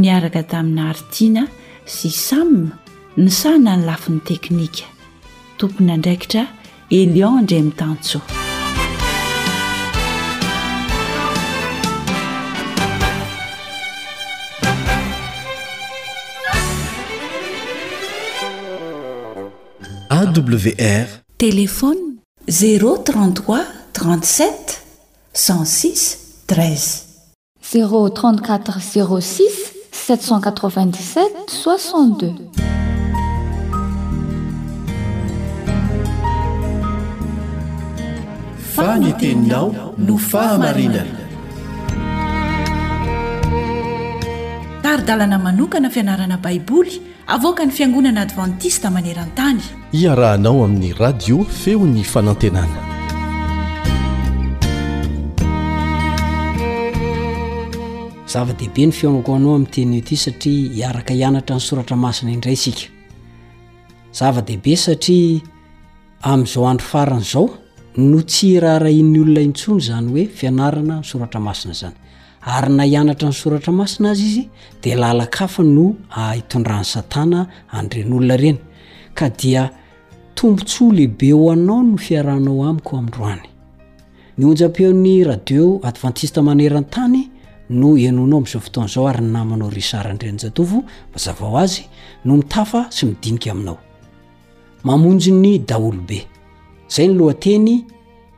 niaraka 0.00 0.40
tamina 0.50 0.82
haritiana 0.88 1.42
sy 1.84 2.08
samina 2.08 2.72
ny 3.20 3.28
sahina 3.40 3.72
ny 3.76 3.84
lafin'ny 3.86 4.22
teknika 4.26 4.86
tompony 5.58 5.90
andraikitra 5.92 6.44
elian 6.88 7.44
ndremitantsoawr 7.44 8.32
telefôny 21.44 22.00
033 22.48 23.81
763z3406 24.02 24.02
797 24.02 24.02
6fany 24.02 24.02
teninao 39.18 39.68
no 39.98 40.18
fahamarina 40.18 41.02
tarydalana 44.82 45.38
manokana 45.38 45.90
fianarana 45.90 46.36
baiboly 46.36 47.02
avoaka 47.26 47.64
ny 47.66 47.70
fiangonana 47.72 48.20
advantista 48.20 48.90
maneran-tany 48.90 49.62
iarahanao 49.92 50.64
amin'ny 50.64 50.92
radio 50.98 51.44
feo 51.44 51.86
ny 51.86 52.02
fanantenana 52.04 52.91
e 58.36 58.90
aaaooaroazao 66.24 67.50
no 67.96 68.20
tsy 68.24 68.48
raharain'ny 68.60 69.18
olona 69.22 69.40
intsony 69.44 69.80
zany 69.84 70.06
oe 70.16 70.24
fianarana 70.38 70.94
nysoratra 71.02 71.40
masinazany 71.44 71.96
ary 72.54 72.72
na 72.76 72.84
ianatra 72.88 73.28
ny 73.28 73.34
soratra 73.36 73.72
masina 73.72 74.10
azy 74.14 74.24
izy 74.30 74.44
de 74.82 74.94
lalakafa 74.96 75.62
no 75.62 75.84
itondrany 76.38 76.84
satana 76.84 77.40
anren'olona 77.76 78.36
reny 78.42 78.58
ka 79.14 79.28
dia 79.30 79.68
tombontso 80.34 80.84
lehibe 80.96 81.30
hoanao 81.36 81.82
no 81.82 81.96
fiarahnao 82.06 82.64
aiko 82.68 82.90
amindroany 82.96 83.44
ny 84.38 84.44
onjampion'ny 84.50 85.24
radio 85.30 85.64
advantista 85.90 86.40
manerantany 86.42 87.31
no 87.70 87.88
nonao 88.12 88.38
amzao 88.38 88.60
foton'zao 88.60 89.08
ary 89.08 89.20
ny 89.22 89.32
namanao 89.32 89.70
rysarandranjatovo 89.70 90.82
mazavao 91.12 91.56
azy 91.62 91.82
no 92.24 92.36
mitafa 92.36 92.84
sy 92.90 93.06
midinika 93.06 93.50
aminao 93.50 93.78
mamonjny 94.84 95.58
daolobe 95.66 96.26
zay 96.88 97.08
nyloateny 97.08 97.84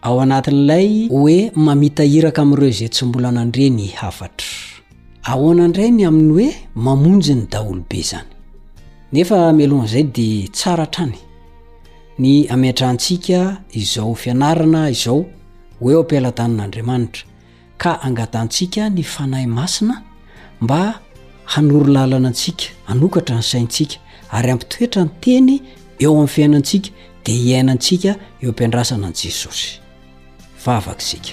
ao 0.02 0.18
anatin'lay 0.20 1.08
oe 1.12 1.50
mamitahiraka 1.54 2.42
amreo 2.42 2.70
za 2.70 2.88
tsy 2.88 3.04
mbolanandreny 3.06 3.86
hatradrayaminy 3.94 6.06
oe 6.42 6.46
mamonjny 6.86 7.42
daoloeaneozay 7.52 10.02
de 10.16 10.28
saratrany 10.52 11.18
ny 12.18 12.46
ametrantsika 12.54 13.38
izao 13.72 14.14
fianarana 14.14 14.90
izao 14.90 15.24
oeo 15.84 16.00
ampilatanin'andriamanitra 16.00 17.22
ka 17.78 18.00
angatantsika 18.02 18.88
ny 18.90 19.02
fanahy 19.02 19.46
masina 19.46 20.02
mba 20.60 21.00
hanoro 21.44 21.86
lalana 21.92 22.28
antsika 22.28 22.64
anokatra 22.86 23.36
ny 23.38 23.42
saintsika 23.50 23.96
ary 24.30 24.50
ampitoetra 24.52 25.02
ny 25.04 25.10
teny 25.22 25.54
eo 26.02 26.12
amin'ny 26.12 26.28
fiainantsika 26.34 26.90
dia 27.24 27.36
hiainantsika 27.44 28.10
eo 28.42 28.48
ampiandrasana 28.52 29.06
any 29.10 29.14
jesosy 29.20 29.68
vavaksika 30.64 31.32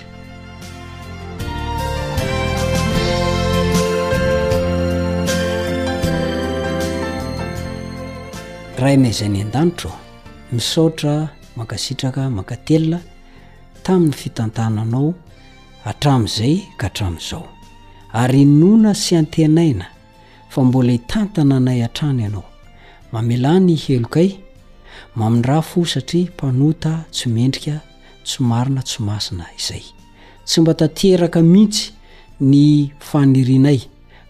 raha 8.79 8.93
inayizany 8.97 9.41
an-danitra 9.45 9.91
ao 9.91 9.99
misotra 10.55 11.13
makasitraka 11.59 12.21
makatelna 12.37 12.97
tamin'ny 13.85 14.13
fitantananao 14.21 15.09
atrami'izay 15.87 16.53
ka 16.77 16.87
hatrami'izao 16.89 17.41
ary 18.13 18.45
nona 18.45 18.93
sy 18.93 19.15
antenaina 19.17 19.85
fa 20.49 20.61
mbola 20.67 20.91
hitantana 20.91 21.55
anay 21.61 21.81
a-trany 21.85 22.21
ianao 22.25 22.43
mamelany 23.11 23.75
helokay 23.75 24.29
mamindra 25.15 25.61
fo 25.61 25.85
satria 25.85 26.27
mpanota 26.33 26.93
tsy 27.11 27.29
mendrika 27.29 27.75
tsomarina 28.25 28.81
tsomasina 28.89 29.45
izay 29.59 29.83
tsy 30.47 30.61
mba 30.61 30.73
tateraka 30.73 31.39
mihitsy 31.41 31.83
ny 32.49 32.91
fanirinay 32.99 33.79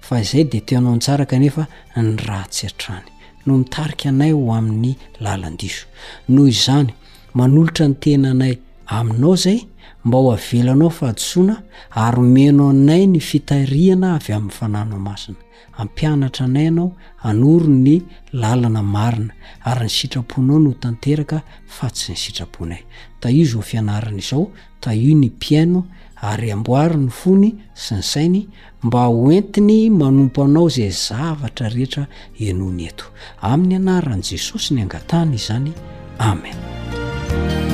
fa 0.05 0.19
izay 0.23 0.43
de 0.51 0.59
teanao 0.67 0.95
ntsara 0.97 1.25
kanefa 1.31 1.63
ny 1.97 2.09
ratsy 2.27 2.63
a-trany 2.69 3.03
no 3.45 3.57
mitarika 3.61 4.09
anay 4.09 4.31
ho 4.37 4.43
amin'ny 4.59 4.91
lalandiso 5.23 5.85
noho 6.31 6.47
izany 6.55 6.89
manolotra 7.37 7.85
ny 7.89 7.95
tena 8.03 8.29
anay 8.35 8.53
aminao 8.97 9.35
zay 9.43 9.59
mba 10.05 10.17
ho 10.17 10.31
avelanao 10.33 10.89
fahadosoana 10.89 11.61
ary 11.91 12.19
omeno 12.19 12.69
anay 12.69 13.05
ny 13.07 13.19
fitarihana 13.19 14.15
avy 14.15 14.33
amin'ny 14.33 14.51
fanana 14.57 14.97
masina 14.97 15.37
ampianatra 15.77 16.45
anay 16.45 16.67
anao 16.67 16.95
anoro 17.23 17.67
ny 17.67 18.01
lalana 18.33 18.81
marina 18.81 19.33
ary 19.65 19.85
ny 19.85 19.89
sitraponao 19.89 20.59
no 20.59 20.73
tanteraka 20.73 21.43
fa 21.67 21.89
tsy 21.91 22.11
ny 22.13 22.17
sitraponay 22.17 22.81
tai 23.19 23.45
zao 23.45 23.61
fianarana 23.61 24.17
izao 24.17 24.49
tai 24.79 25.13
ny 25.13 25.29
piano 25.29 25.85
ary 26.21 26.51
amboari 26.51 26.97
ny 26.97 27.09
fony 27.11 27.51
sy 27.73 27.93
ny 27.95 28.01
sainy 28.03 28.47
mba 28.83 29.05
hoentiny 29.05 29.89
manompo 29.89 30.43
anao 30.43 30.69
zay 30.69 30.89
zavatra 30.91 31.69
rehetra 31.69 32.07
enony 32.39 32.87
eto 32.89 33.05
amin'ny 33.41 33.75
anaran' 33.75 34.23
jesosy 34.29 34.73
ny 34.73 34.81
angatana 34.81 35.35
izany 35.35 35.73
amen 36.17 37.69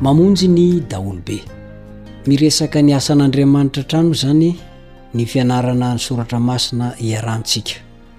mamonjy 0.00 0.48
ny 0.48 0.80
daholobe 0.90 1.38
miresaka 2.28 2.82
ny 2.82 2.92
asan'andriamanitra 2.94 3.82
htrano 3.86 4.10
izany 4.12 4.52
ny 5.14 5.24
fianarana 5.26 5.92
ny 5.94 5.98
soratra 5.98 6.40
masina 6.40 6.90
hiarantsika 6.98 7.74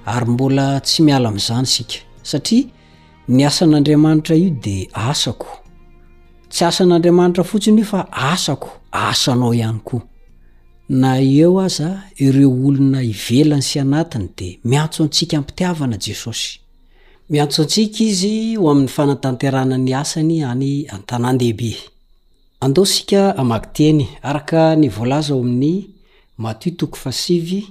ary 0.05 0.25
mbola 0.25 0.79
tsy 0.81 1.03
miala 1.03 1.29
mi'izany 1.31 1.65
sika 1.69 1.95
satria 2.23 2.63
ny 3.27 3.45
asan'andriamanitra 3.45 4.35
io 4.35 4.49
dia 4.49 4.87
asako 4.93 5.59
tsy 6.49 6.65
asan'andriamanitra 6.65 7.43
fotsiny 7.45 7.81
io 7.81 7.85
fa 7.85 8.07
asako 8.11 8.69
asanao 8.91 9.53
ihany 9.53 9.79
koa 9.85 10.01
na 10.89 11.19
eo 11.21 11.59
aza 11.61 11.87
a 11.89 12.01
ireo 12.17 12.51
olona 12.65 13.01
hivelany 13.05 13.61
sy 13.61 13.79
anatiny 13.79 14.27
dia 14.37 14.57
miantso 14.63 15.03
antsika 15.03 15.41
mpitiavana 15.41 15.97
jesosy 16.05 16.59
miantso 17.29 17.61
antsika 17.63 18.03
izy 18.03 18.55
o 18.59 18.69
amin'ny 18.71 18.87
fanatanteranany 18.87 19.91
asany 20.01 20.37
any 20.51 20.87
antanàndehibe 20.95 21.71
andoo 22.63 22.85
sika 22.85 23.21
amakiteny 23.37 24.07
araka 24.23 24.75
ny 24.81 24.87
volaza 24.89 25.33
ao 25.33 25.39
amin'ny 25.41 25.85
matio 26.37 26.71
tokofasivy 26.71 27.61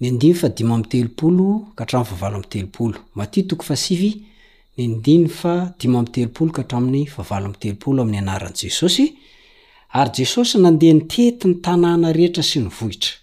ny 0.00 0.10
ndiny 0.12 0.34
fa 0.34 0.48
dimy 0.48 0.74
m 0.74 0.82
telopolo 0.84 1.72
kahatramnny 1.76 2.04
vavalo 2.10 2.36
am 2.36 2.44
telopolo 2.44 2.94
matio 3.14 3.42
toko 3.42 3.62
fasivy 3.62 4.22
ny 4.76 4.86
ndiny 4.88 5.28
fa 5.28 5.72
dimy 5.80 5.96
m 5.96 6.04
telopolo 6.04 6.52
ka 6.52 6.62
hatramin'ny 6.62 7.04
vavalo 7.16 7.46
am 7.46 7.54
telopolo 7.54 8.02
amin'ny 8.02 8.18
anaran' 8.18 8.52
jesosy 8.56 9.16
ary 9.96 10.10
jesosy 10.12 10.58
nandeha 10.58 10.94
nyteti 10.94 11.48
ny 11.48 11.54
tanàna 11.64 12.12
rehetra 12.12 12.42
sy 12.42 12.60
ny 12.60 12.68
vohitra 12.68 13.16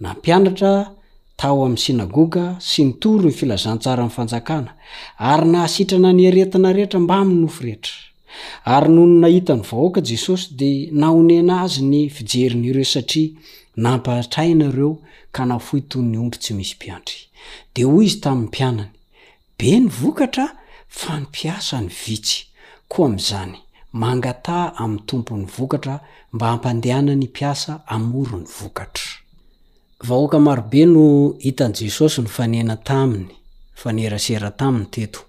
na 0.00 0.14
mpianatra 0.14 0.94
tao 1.40 1.62
amin'ny 1.64 1.78
sinagoga 1.80 2.58
sy 2.60 2.82
nytory 2.90 3.30
ny 3.32 3.32
filazantsara 3.32 4.02
min'ny 4.04 4.12
fanjakana 4.14 4.72
ary 5.18 5.48
nahasitrana 5.48 6.10
ny 6.12 6.26
aretina 6.28 6.72
rehetra 6.76 7.00
mbaminofo 7.00 7.62
rehetra 7.64 7.96
ary 8.68 8.90
nohony 8.94 9.14
nahita 9.22 9.56
ny 9.56 9.62
vahoaka 9.70 10.02
jesosy 10.10 10.50
dia 10.60 10.90
naonena 10.92 11.62
azy 11.64 11.80
ny 11.88 12.02
fijerina 12.08 12.66
ireo 12.70 12.84
satria 12.84 13.32
nampahtrainareo 13.76 14.90
ka 15.32 15.46
nafohi 15.46 15.82
to 15.88 16.02
ny 16.02 16.18
ontro 16.20 16.40
tsy 16.42 16.54
misy 16.54 16.74
mpiantry 16.78 17.20
dea 17.74 17.86
hoy 17.88 18.04
izy 18.06 18.20
tamin'ny 18.20 18.48
mpianany 18.52 18.90
be 19.58 19.72
ny 19.80 19.88
vokatra 19.88 20.46
fa 20.88 21.20
ny 21.20 21.24
mpiasa 21.30 21.80
ny 21.80 21.88
vitsy 22.04 22.44
koa 22.88 23.06
amin'izany 23.06 23.56
mangata 23.92 24.76
amin'ny 24.76 25.06
tompony 25.06 25.48
vokatra 25.58 26.00
mba 26.32 26.46
hampandehana 26.52 27.16
ny 27.16 27.26
mpiasa 27.32 27.80
amory 27.88 28.36
ny 28.36 28.46
vokatra 28.60 29.19
vahoaka 30.08 30.38
marobe 30.38 30.86
no 30.86 31.32
hitan' 31.44 31.74
jesosy 31.80 32.22
no 32.22 32.28
fanena 32.28 32.76
taminy 32.76 33.34
fanera 33.82 34.18
sera 34.18 34.50
taminy 34.50 34.86
teto 34.90 35.20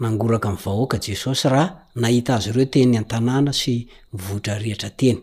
nangoraka 0.00 0.48
am 0.48 0.56
vahoaka 0.56 0.98
jesosy 1.00 1.48
rah 1.48 1.70
nahita 1.96 2.34
azy 2.36 2.50
reo 2.52 2.66
teny 2.74 2.96
antanana 2.98 3.52
sy 3.52 3.74
mivotrarehtraeny 4.12 5.20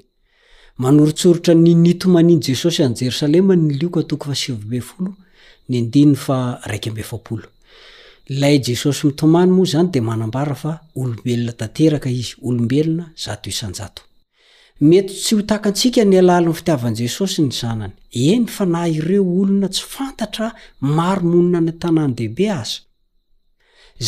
anortsoitra 0.88 1.54
ny 1.64 1.72
iomnny 1.92 2.34
jesosy 2.48 2.82
ajerosalema 2.84 3.54
nay 8.30 8.62
jesosy 8.62 9.08
mioany 9.08 9.52
oa 9.52 9.66
zany 9.72 9.90
de 9.94 10.02
manambaa 10.10 10.48
a 10.72 10.82
olobelona 11.00 11.54
teka 11.54 12.10
iyolobeona 12.10 13.06
mety 14.82 15.14
tsy 15.14 15.36
ho 15.36 15.42
tahaka 15.42 15.70
antsika 15.70 16.04
ny 16.08 16.18
alalony 16.20 16.54
fitiavan'i 16.58 16.98
jesosy 17.04 17.42
ny 17.44 17.52
zanany 17.52 17.92
eny 18.12 18.46
fa 18.48 18.66
nah 18.66 18.88
ireo 18.90 19.24
olona 19.42 19.68
tsy 19.70 19.84
fantatra 19.96 20.48
maro 20.80 21.24
monina 21.32 21.60
nytanàny 21.68 22.14
dehibe 22.18 22.46
aza 22.62 22.80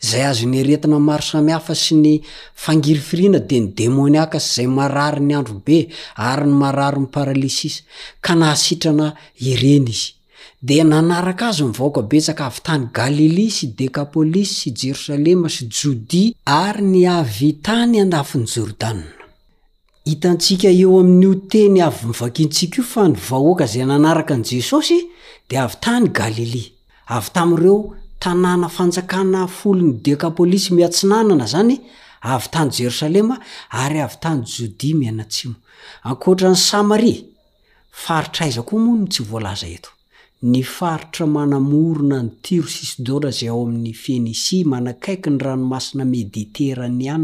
zay 0.08 0.22
azo 0.30 0.44
nyeretina 0.52 0.98
maro 1.08 1.24
samihafa 1.32 1.74
sy 1.84 1.94
ny 2.02 2.10
fangiry 2.62 3.02
firiana 3.08 3.40
de 3.48 3.58
ny 3.62 3.66
demoniaka 3.78 4.40
sy 4.42 4.50
zay 4.56 4.68
marary 4.78 5.22
ny 5.28 5.32
androbe 5.40 5.76
ary 6.30 6.46
ny 6.50 6.54
marary 6.62 7.00
ny 7.02 7.08
paralisis 7.16 7.76
ka 8.24 8.32
nahasitrana 8.40 9.06
erena 9.50 9.90
izy 9.96 10.10
de 10.66 10.76
nanaraka 10.90 11.44
azo 11.52 11.64
mvaoka 11.70 12.02
be 12.10 12.18
sakavy 12.26 12.60
tany 12.66 12.84
galilia 12.98 13.56
sy 13.56 13.66
dekapôlisy 13.78 14.54
sy 14.60 14.68
jerosalema 14.80 15.48
sy 15.56 15.62
jodi 15.78 16.24
ary 16.62 16.82
ny 16.92 17.00
avytany 17.20 18.02
andafin'ny 18.04 18.50
jordan 18.54 19.00
hitantsika 20.08 20.68
eo 20.82 20.92
amin'n'io 21.00 21.32
teny 21.52 21.78
avy 21.86 22.00
mivakiantsika 22.08 22.76
io 22.80 22.84
fa 22.92 23.02
nyvahoaka 23.12 23.64
zay 23.72 23.84
nanaraka 23.90 24.34
n' 24.40 24.46
jesosy 24.50 24.98
de 25.48 25.54
avytany 25.64 26.06
galilia 26.18 26.68
avy 27.16 27.28
tam'ireo 27.36 27.76
tanàna 28.22 28.68
fanjakana 28.76 29.40
folony 29.58 29.92
dekapolisy 30.06 30.68
miatsinanana 30.78 31.46
zany 31.54 31.74
avy 32.34 32.46
tanyjerosalema 32.54 33.36
ary 33.82 33.98
avytany 34.06 34.40
jodia 34.54 34.94
miainatim 35.00 35.50
ankoatra 36.08 36.48
ny 36.54 36.58
samaria 36.70 37.20
faritra 38.02 38.42
aiza 38.46 38.62
koa 38.68 38.80
moano 38.86 39.06
tsy 39.12 39.22
volaza 39.30 39.66
eto 39.76 39.90
ny 40.52 40.60
faritra 40.76 41.24
manamorona 41.36 42.18
ny 42.24 42.30
tiro 42.44 42.68
sis 42.76 42.92
zay 43.36 43.48
ao 43.52 43.60
amin'nyfenisi 43.66 44.56
manakaiky 44.72 45.28
ny 45.34 45.38
ranomasinamedieranyan 45.44 47.22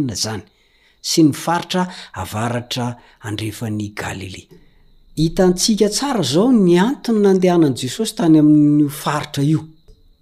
sy 1.05 1.23
ny 1.27 1.33
faritra 1.37 1.85
avaratra 2.21 2.87
andrehfan'ny 3.29 3.91
galilia 3.97 4.57
hitantsika 5.21 5.89
tsara 5.93 6.23
zao 6.23 6.49
ny 6.53 6.79
antony 6.81 7.21
nandehanan' 7.27 7.77
jesosy 7.77 8.15
tany 8.17 8.39
amin'ny 8.41 8.89
faritra 8.89 9.43
io 9.45 9.61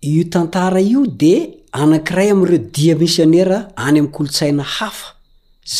io 0.00 0.24
tantara 0.30 0.80
io 0.82 1.04
de 1.06 1.62
anankiray 1.70 2.30
ami'ireo 2.32 2.58
dia 2.74 2.96
misionera 2.98 3.68
any 3.76 3.98
amin'ny 4.00 4.10
kolotsaina 4.16 4.64
hafa 4.78 5.14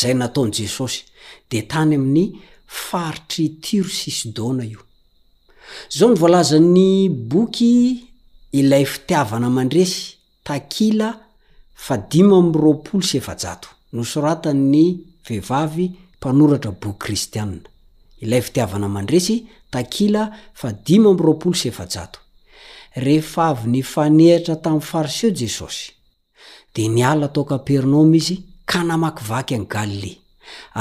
zay 0.01 0.15
nataon' 0.15 0.55
jesosy 0.61 1.03
de 1.51 1.65
tany 1.67 1.97
amin'ny 1.99 2.29
faritry 2.67 3.49
tiro 3.61 3.89
sisidona 3.89 4.63
io 4.65 4.87
zao 5.91 6.13
ny 6.13 6.19
voalazany 6.19 7.09
boky 7.11 8.07
ilay 8.55 8.87
fitiavana 8.87 9.51
man-dresy 9.51 10.15
takila 10.45 11.11
fa 11.75 11.97
dima 11.97 12.39
mroapolo 12.43 13.03
sefj 13.03 13.72
nosoratan'ny 13.93 14.85
vehivavy 15.29 15.87
mpanoratra 16.17 16.71
boky 16.83 16.99
kristianna 17.05 17.63
ilay 18.23 18.43
fitiavana 18.43 18.89
mandresy 18.89 19.37
ta 19.71 19.79
ehe 22.97 23.17
avyny 23.51 23.83
fanehitra 23.83 24.57
tam'ny 24.65 24.81
fariseo 24.91 25.31
jesosy 25.35 25.93
de 26.75 26.89
niala 26.97 27.29
tao 27.29 27.45
kapernoma 27.45 28.17
izy 28.17 28.37
ka 28.71 28.79
namakivaky 28.91 29.55
an'y 29.55 29.69
galile 29.75 30.13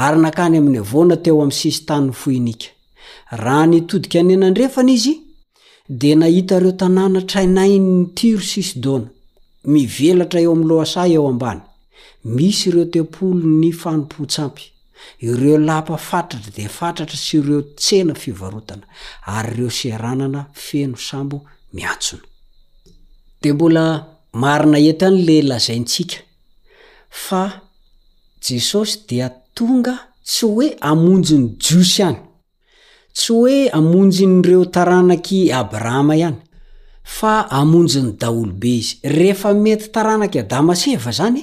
ary 0.04 0.18
nankany 0.22 0.56
amin'ny 0.58 0.80
voana 0.90 1.16
teo 1.22 1.38
ami'y 1.44 1.56
sisy 1.60 1.82
tanny 1.88 2.12
foinika 2.20 2.68
raha 3.42 3.66
nitodika 3.66 4.18
ny 4.22 4.34
anandrefana 4.34 4.92
izy 4.98 5.14
de 6.00 6.10
nahita 6.20 6.56
reo 6.62 6.72
tanàna 6.72 7.20
trainainny 7.30 8.06
tiro 8.16 8.40
sisn 8.52 9.02
miveltra 9.72 10.40
eolsae 10.46 11.18
misy 12.34 12.68
ireo 12.68 12.84
teampolo 12.92 13.42
ny 13.60 13.70
fanompotsampy 13.80 14.64
ireo 15.26 15.56
lampa 15.68 15.96
fatratra 16.08 16.50
dia 16.56 16.68
fatratra 16.78 17.16
sy 17.16 17.36
ireo 17.40 17.60
tsena 17.80 18.14
fivarotana 18.22 18.86
ary 19.34 19.52
ireo 19.54 19.70
searanana 19.78 20.40
feno 20.68 20.96
sambo 21.08 21.36
miatsona 21.76 22.24
dea 23.40 23.54
mbola 23.54 23.84
marina 24.40 24.78
entra 24.90 25.08
an' 25.08 25.22
le 25.26 25.36
lazaintsika 25.48 26.16
fa 27.24 27.42
jesosy 28.46 28.92
dia 29.08 29.26
tonga 29.56 29.94
tsy 30.28 30.44
hoe 30.54 30.66
amonjo 30.90 31.36
ny 31.38 31.46
josy 31.64 31.98
ihany 32.02 32.18
tsy 33.16 33.30
hoe 33.38 33.56
amonjy 33.78 34.24
n'ireo 34.28 34.64
taranaky 34.74 35.38
abrahama 35.60 36.14
ihany 36.16 36.38
fa 37.16 37.32
amonji 37.60 38.00
ny 38.02 38.10
daolobe 38.20 38.70
izy 38.80 38.92
rehefa 39.16 39.50
mety 39.64 39.86
taranaky 39.94 40.38
adama 40.40 40.74
seva 40.82 41.10
zany 41.18 41.40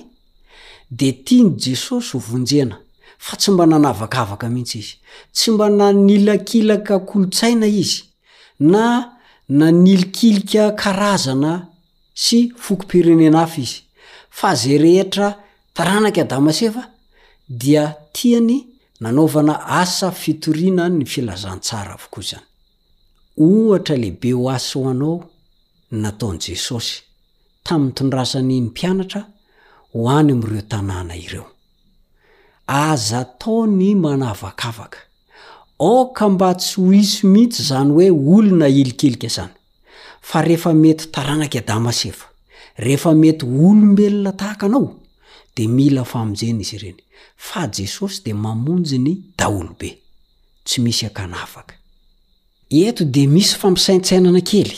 de 0.90 1.12
tia 1.12 1.44
ny 1.44 1.54
jesosy 1.60 2.12
hovonjena 2.18 2.78
fa 3.20 3.38
tsy 3.38 3.52
mba 3.52 3.66
nanavakvaka 3.66 4.50
mihitsy 4.50 4.78
izy 4.78 4.96
tsy 5.34 5.52
mba 5.52 5.70
nanilakilaka 5.70 7.00
kolotsaina 7.00 7.68
izy 7.68 8.04
na 8.60 9.14
nanilikilika 9.50 10.72
karazana 10.76 11.68
sy 12.14 12.38
foko 12.58 12.86
pirenena 12.90 13.42
afa 13.46 13.62
izy 13.62 13.80
fa 14.30 14.56
zay 14.56 14.78
rehetra 14.78 15.38
taranaka 15.74 16.22
adamasefa 16.22 16.90
dia 17.50 17.96
tiany 18.14 18.68
nanaovana 19.00 19.62
asa 19.82 20.12
fitoriana 20.12 20.90
ny 20.90 21.06
filazantsara 21.06 21.94
avokoa 21.94 22.24
zany 22.30 22.46
ohatra 23.38 23.96
lehibe 23.96 24.32
ho 24.34 24.50
asy 24.50 24.74
ho 24.80 24.90
anao 24.90 25.30
nataon' 25.92 26.38
jesosy 26.40 26.94
tamin'ny 27.64 27.94
tondrasany 27.94 28.48
ny 28.60 28.68
mpianatra 28.70 29.22
hoany 29.94 30.32
am'ireo 30.32 30.62
tanàna 30.72 31.16
ireo 31.18 31.48
aza 32.68 33.22
taony 33.42 33.96
manavakavaka 33.96 35.00
oka 35.80 36.30
mba 36.30 36.50
tsy 36.62 36.82
ho 36.82 36.92
iso 37.04 37.28
mihitsy 37.34 37.64
zany 37.70 37.90
hoe 37.96 38.10
olona 38.36 38.68
ilikilika 38.70 39.28
zany 39.30 39.54
fa 40.22 40.42
rehefa 40.42 40.74
mety 40.74 41.06
taranaka 41.14 41.60
adamasefa 41.60 42.28
rehefa 42.86 43.14
mety 43.22 43.46
olombelona 43.46 44.32
tahaka 44.40 44.66
anao 44.66 44.96
de 45.56 45.68
mila 45.68 46.04
fa 46.12 46.20
monjena 46.26 46.62
izy 46.62 46.76
ireny 46.78 47.00
fa 47.50 47.62
jesosy 47.76 48.22
de 48.26 48.32
mamonjiny 48.34 49.14
daolobe 49.38 49.90
tsy 50.66 50.82
misy 50.82 51.06
akanavaka 51.10 51.74
ento 52.86 53.04
de 53.16 53.28
misy 53.28 53.54
fampisaintsainana 53.62 54.42
kely 54.50 54.76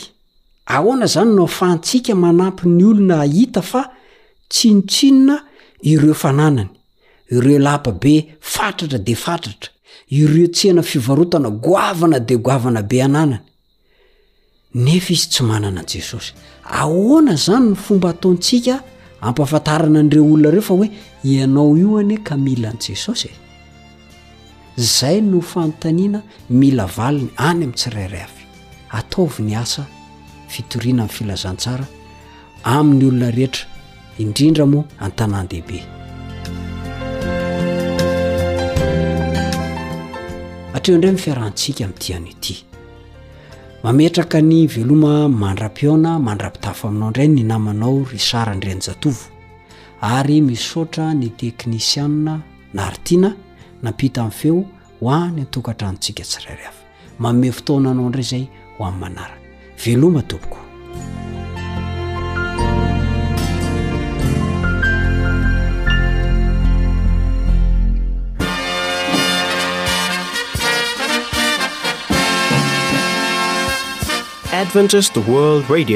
ahoana 0.76 1.06
zany 1.14 1.32
no 1.38 1.44
fa 1.46 1.68
ntsika 1.76 2.12
manampy 2.24 2.64
ny 2.76 2.82
olona 2.90 3.16
hita 3.34 3.62
fa 3.72 3.82
tsinotsinona 4.52 5.36
ireo 5.80 6.14
fananany 6.14 6.68
ireo 7.30 7.58
lapabe 7.58 8.36
fatratra 8.40 8.98
de 8.98 9.14
fatratra 9.14 9.70
ireo 10.10 10.46
tsehana 10.46 10.82
fivarotana 10.82 11.48
goavana 11.50 12.18
de 12.20 12.34
goavana 12.36 12.82
be 12.82 13.02
ananany 13.02 13.38
nefa 14.74 15.12
izy 15.12 15.26
tsy 15.30 15.42
manana 15.42 15.80
an 15.80 15.86
jesosy 15.92 16.32
ahoana 16.80 17.34
zany 17.44 17.68
ny 17.70 17.76
fomba 17.84 18.08
ataontsika 18.10 18.74
ampafantarana 19.20 19.98
anireo 20.00 20.24
olona 20.24 20.50
reo 20.50 20.62
fa 20.62 20.74
hoe 20.74 20.88
ianao 21.24 21.76
io 21.78 21.98
ane 21.98 22.16
ka 22.16 22.36
mila 22.36 22.68
an' 22.68 22.78
jesosy 22.88 23.28
e 24.78 24.82
zay 24.98 25.20
no 25.20 25.40
fanotaniana 25.40 26.22
mila 26.50 26.86
valiny 26.86 27.30
any 27.36 27.48
amin'ntsirairay 27.56 28.22
avy 28.24 28.42
ataovy 28.98 29.42
ny 29.42 29.54
asa 29.62 29.84
fitoriana 30.48 31.02
amin'ny 31.02 31.16
filazantsara 31.16 31.86
amin'ny 32.76 33.04
olona 33.10 33.30
rehetra 33.30 33.71
indrindra 34.20 34.64
moa 34.72 34.84
antanàndehibe 35.06 35.78
atreo 40.76 40.94
indray 40.96 41.12
nifiarahantsika 41.12 41.84
amin'nydiany 41.84 42.28
ity 42.34 42.54
mametraka 43.84 44.38
ny 44.42 44.66
veloma 44.74 45.12
mandram-piona 45.42 46.10
mandra-pitafo 46.26 46.84
aminao 46.88 47.08
indray 47.08 47.28
ny 47.34 47.42
namanao 47.50 48.04
ry 48.12 48.18
sara 48.30 48.52
ndrany-jatovo 48.54 49.24
ary 50.00 50.40
misoatra 50.40 51.14
ny 51.20 51.28
teknisiana 51.40 52.34
naritiana 52.78 53.30
nampita 53.82 54.20
amin'ny 54.20 54.36
feo 54.38 54.56
ho 55.00 55.06
any 55.20 55.40
antokatrantsika 55.44 56.22
tsirairyhafa 56.30 56.82
maome 57.18 57.52
fotoananao 57.52 58.06
indray 58.06 58.24
zay 58.30 58.44
ho 58.78 58.84
amin'ny 58.84 59.00
manara 59.00 59.36
veloma 59.84 60.22
toboko 60.22 60.56
eonyfaantnany 74.62 75.92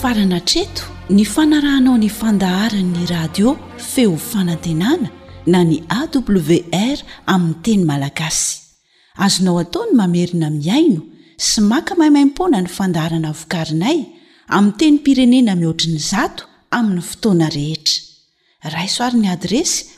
farana 0.00 0.40
treto 0.50 0.84
ny 1.10 1.24
fanarahnao 1.24 1.96
ny 1.98 2.08
fandaharanyny 2.12 3.06
radio 3.08 3.54
feo 3.80 4.16
fanantenana 4.30 5.08
na 5.46 5.62
ny 5.64 5.78
awr 6.00 6.98
aminny 7.26 7.62
teny 7.64 7.84
malagasy 7.84 8.60
azonao 9.24 9.58
ataony 9.64 9.92
mamerina 10.00 10.50
miaino 10.52 11.00
sy 11.40 11.60
maka 11.70 11.94
maimaimpona 11.96 12.60
ny 12.60 12.68
fandaharana 12.78 13.32
vokarinay 13.32 13.98
ami 14.56 14.72
teny 14.80 14.98
pirenena 15.04 15.56
mihoatriny 15.56 15.98
zato 16.10 16.44
amin'ny 16.76 17.02
fotoana 17.10 17.48
rehetra 17.56 18.02
raisoarin'ny 18.76 19.28
adresy 19.36 19.97